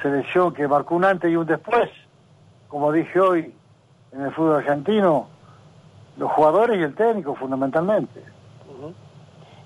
selección 0.00 0.54
que 0.54 0.66
marcó 0.66 0.94
un 0.94 1.04
antes 1.04 1.30
y 1.30 1.36
un 1.36 1.46
después, 1.46 1.90
como 2.68 2.90
dije 2.90 3.20
hoy, 3.20 3.54
en 4.12 4.22
el 4.22 4.32
fútbol 4.32 4.56
argentino, 4.56 5.28
los 6.16 6.32
jugadores 6.32 6.78
y 6.78 6.82
el 6.82 6.94
técnico 6.94 7.34
fundamentalmente. 7.34 8.22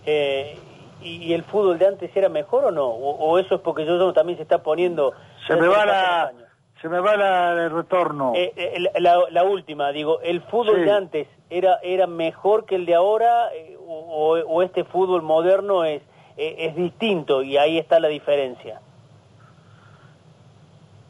eh, 0.06 0.58
¿y, 1.02 1.32
el 1.32 1.44
fútbol 1.44 1.78
de 1.78 1.86
antes 1.86 2.16
era 2.16 2.28
mejor 2.28 2.64
o 2.64 2.70
no? 2.72 2.86
¿O, 2.86 3.38
eso 3.38 3.54
es 3.54 3.60
porque 3.60 3.86
yo 3.86 4.12
también 4.12 4.36
se 4.36 4.42
está 4.42 4.62
poniendo... 4.62 5.12
Se 5.50 5.60
me 5.60 5.68
va 5.68 5.84
la... 5.84 6.32
Se 6.80 6.88
me 6.88 6.98
va 6.98 7.14
la, 7.14 7.52
el 7.64 7.70
retorno. 7.70 8.32
Eh, 8.34 8.54
eh 8.56 9.00
la, 9.00 9.18
la, 9.30 9.44
última, 9.44 9.92
digo, 9.92 10.20
¿el 10.22 10.40
fútbol 10.40 10.82
de 10.82 10.90
antes 10.90 11.28
era, 11.50 11.78
era 11.82 12.06
mejor 12.06 12.64
que 12.64 12.76
el 12.76 12.86
de 12.86 12.94
ahora 12.94 13.52
eh, 13.52 13.76
o, 13.86 14.38
o, 14.38 14.62
este 14.62 14.84
fútbol 14.84 15.20
moderno 15.20 15.84
es, 15.84 16.00
es 16.38 16.74
distinto 16.74 17.42
y 17.42 17.58
ahí 17.58 17.76
está 17.76 18.00
la 18.00 18.08
diferencia? 18.08 18.80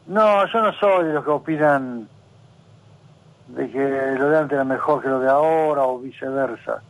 No, 0.07 0.45
yo 0.47 0.61
no 0.61 0.73
soy 0.73 1.05
de 1.05 1.13
los 1.13 1.23
que 1.23 1.31
opinan 1.31 2.09
de 3.47 3.69
que 3.69 3.79
lo 4.17 4.29
de 4.29 4.37
antes 4.37 4.55
era 4.55 4.63
mejor 4.63 5.01
que 5.01 5.09
lo 5.09 5.19
de 5.19 5.29
ahora 5.29 5.83
o 5.83 5.99
viceversa. 5.99 6.81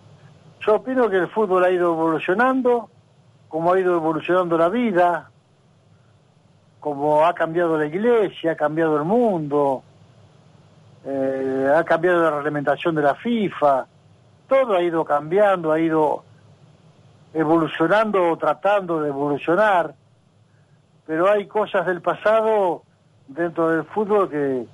Yo 0.66 0.76
opino 0.76 1.10
que 1.10 1.18
el 1.18 1.28
fútbol 1.28 1.64
ha 1.64 1.72
ido 1.72 1.92
evolucionando, 1.94 2.90
como 3.48 3.74
ha 3.74 3.80
ido 3.80 3.96
evolucionando 3.96 4.58
la 4.58 4.70
vida, 4.70 5.31
como 6.82 7.24
ha 7.24 7.34
cambiado 7.34 7.78
la 7.78 7.86
iglesia, 7.86 8.54
ha 8.54 8.56
cambiado 8.56 8.98
el 8.98 9.06
mundo, 9.06 9.84
eh, 11.06 11.74
ha 11.74 11.84
cambiado 11.84 12.24
la 12.24 12.32
reglamentación 12.32 12.96
de 12.96 13.04
la 13.04 13.14
FIFA, 13.16 13.86
todo 14.48 14.76
ha 14.76 14.82
ido 14.82 15.06
cambiando, 15.06 15.72
ha 15.72 15.80
ido 15.80 16.24
evolucionando 17.36 18.32
o 18.32 18.38
tratando 18.38 19.00
de 19.00 19.10
evolucionar, 19.10 19.94
pero 21.06 21.30
hay 21.30 21.46
cosas 21.46 21.86
del 21.86 22.02
pasado 22.02 22.82
dentro 23.28 23.70
del 23.70 23.84
fútbol 23.86 24.28
que, 24.28 24.66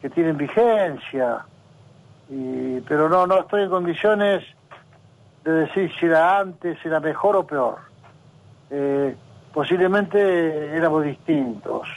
que 0.00 0.08
tienen 0.08 0.38
vigencia, 0.38 1.44
y, 2.30 2.80
pero 2.80 3.10
no, 3.10 3.26
no 3.26 3.40
estoy 3.40 3.64
en 3.64 3.70
condiciones 3.70 4.42
de 5.44 5.52
decir 5.52 5.92
si 6.00 6.06
era 6.06 6.38
antes, 6.40 6.78
si 6.80 6.88
era 6.88 6.98
mejor 6.98 7.36
o 7.36 7.46
peor. 7.46 7.76
Eh, 8.70 9.14
posiblemente 9.56 10.76
éramos 10.76 11.02
distintos 11.02 11.88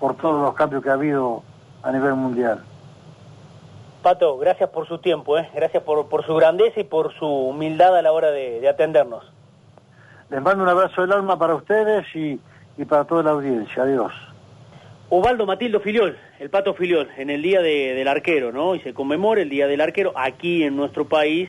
por 0.00 0.16
todos 0.16 0.42
los 0.42 0.52
cambios 0.54 0.82
que 0.82 0.90
ha 0.90 0.94
habido 0.94 1.44
a 1.80 1.92
nivel 1.92 2.14
mundial. 2.14 2.64
Pato, 4.02 4.36
gracias 4.36 4.68
por 4.70 4.88
su 4.88 4.98
tiempo, 4.98 5.38
¿eh? 5.38 5.48
gracias 5.54 5.84
por, 5.84 6.08
por 6.08 6.26
su 6.26 6.34
grandeza 6.34 6.80
y 6.80 6.82
por 6.82 7.14
su 7.14 7.24
humildad 7.24 7.96
a 7.96 8.02
la 8.02 8.10
hora 8.10 8.32
de, 8.32 8.58
de 8.58 8.68
atendernos. 8.68 9.30
Les 10.28 10.42
mando 10.42 10.64
un 10.64 10.68
abrazo 10.68 11.02
del 11.02 11.12
alma 11.12 11.38
para 11.38 11.54
ustedes 11.54 12.04
y, 12.16 12.40
y 12.76 12.84
para 12.84 13.04
toda 13.04 13.22
la 13.22 13.30
audiencia. 13.30 13.84
Adiós. 13.84 14.12
Ovaldo 15.08 15.46
Matildo 15.46 15.78
Filiol, 15.78 16.18
el 16.40 16.50
Pato 16.50 16.74
Filiol, 16.74 17.08
en 17.16 17.30
el 17.30 17.42
Día 17.42 17.62
de, 17.62 17.94
del 17.94 18.08
Arquero, 18.08 18.50
¿no? 18.50 18.74
Y 18.74 18.80
se 18.80 18.92
conmemora 18.92 19.40
el 19.40 19.50
Día 19.50 19.68
del 19.68 19.80
Arquero 19.80 20.12
aquí 20.16 20.64
en 20.64 20.74
nuestro 20.74 21.04
país. 21.04 21.44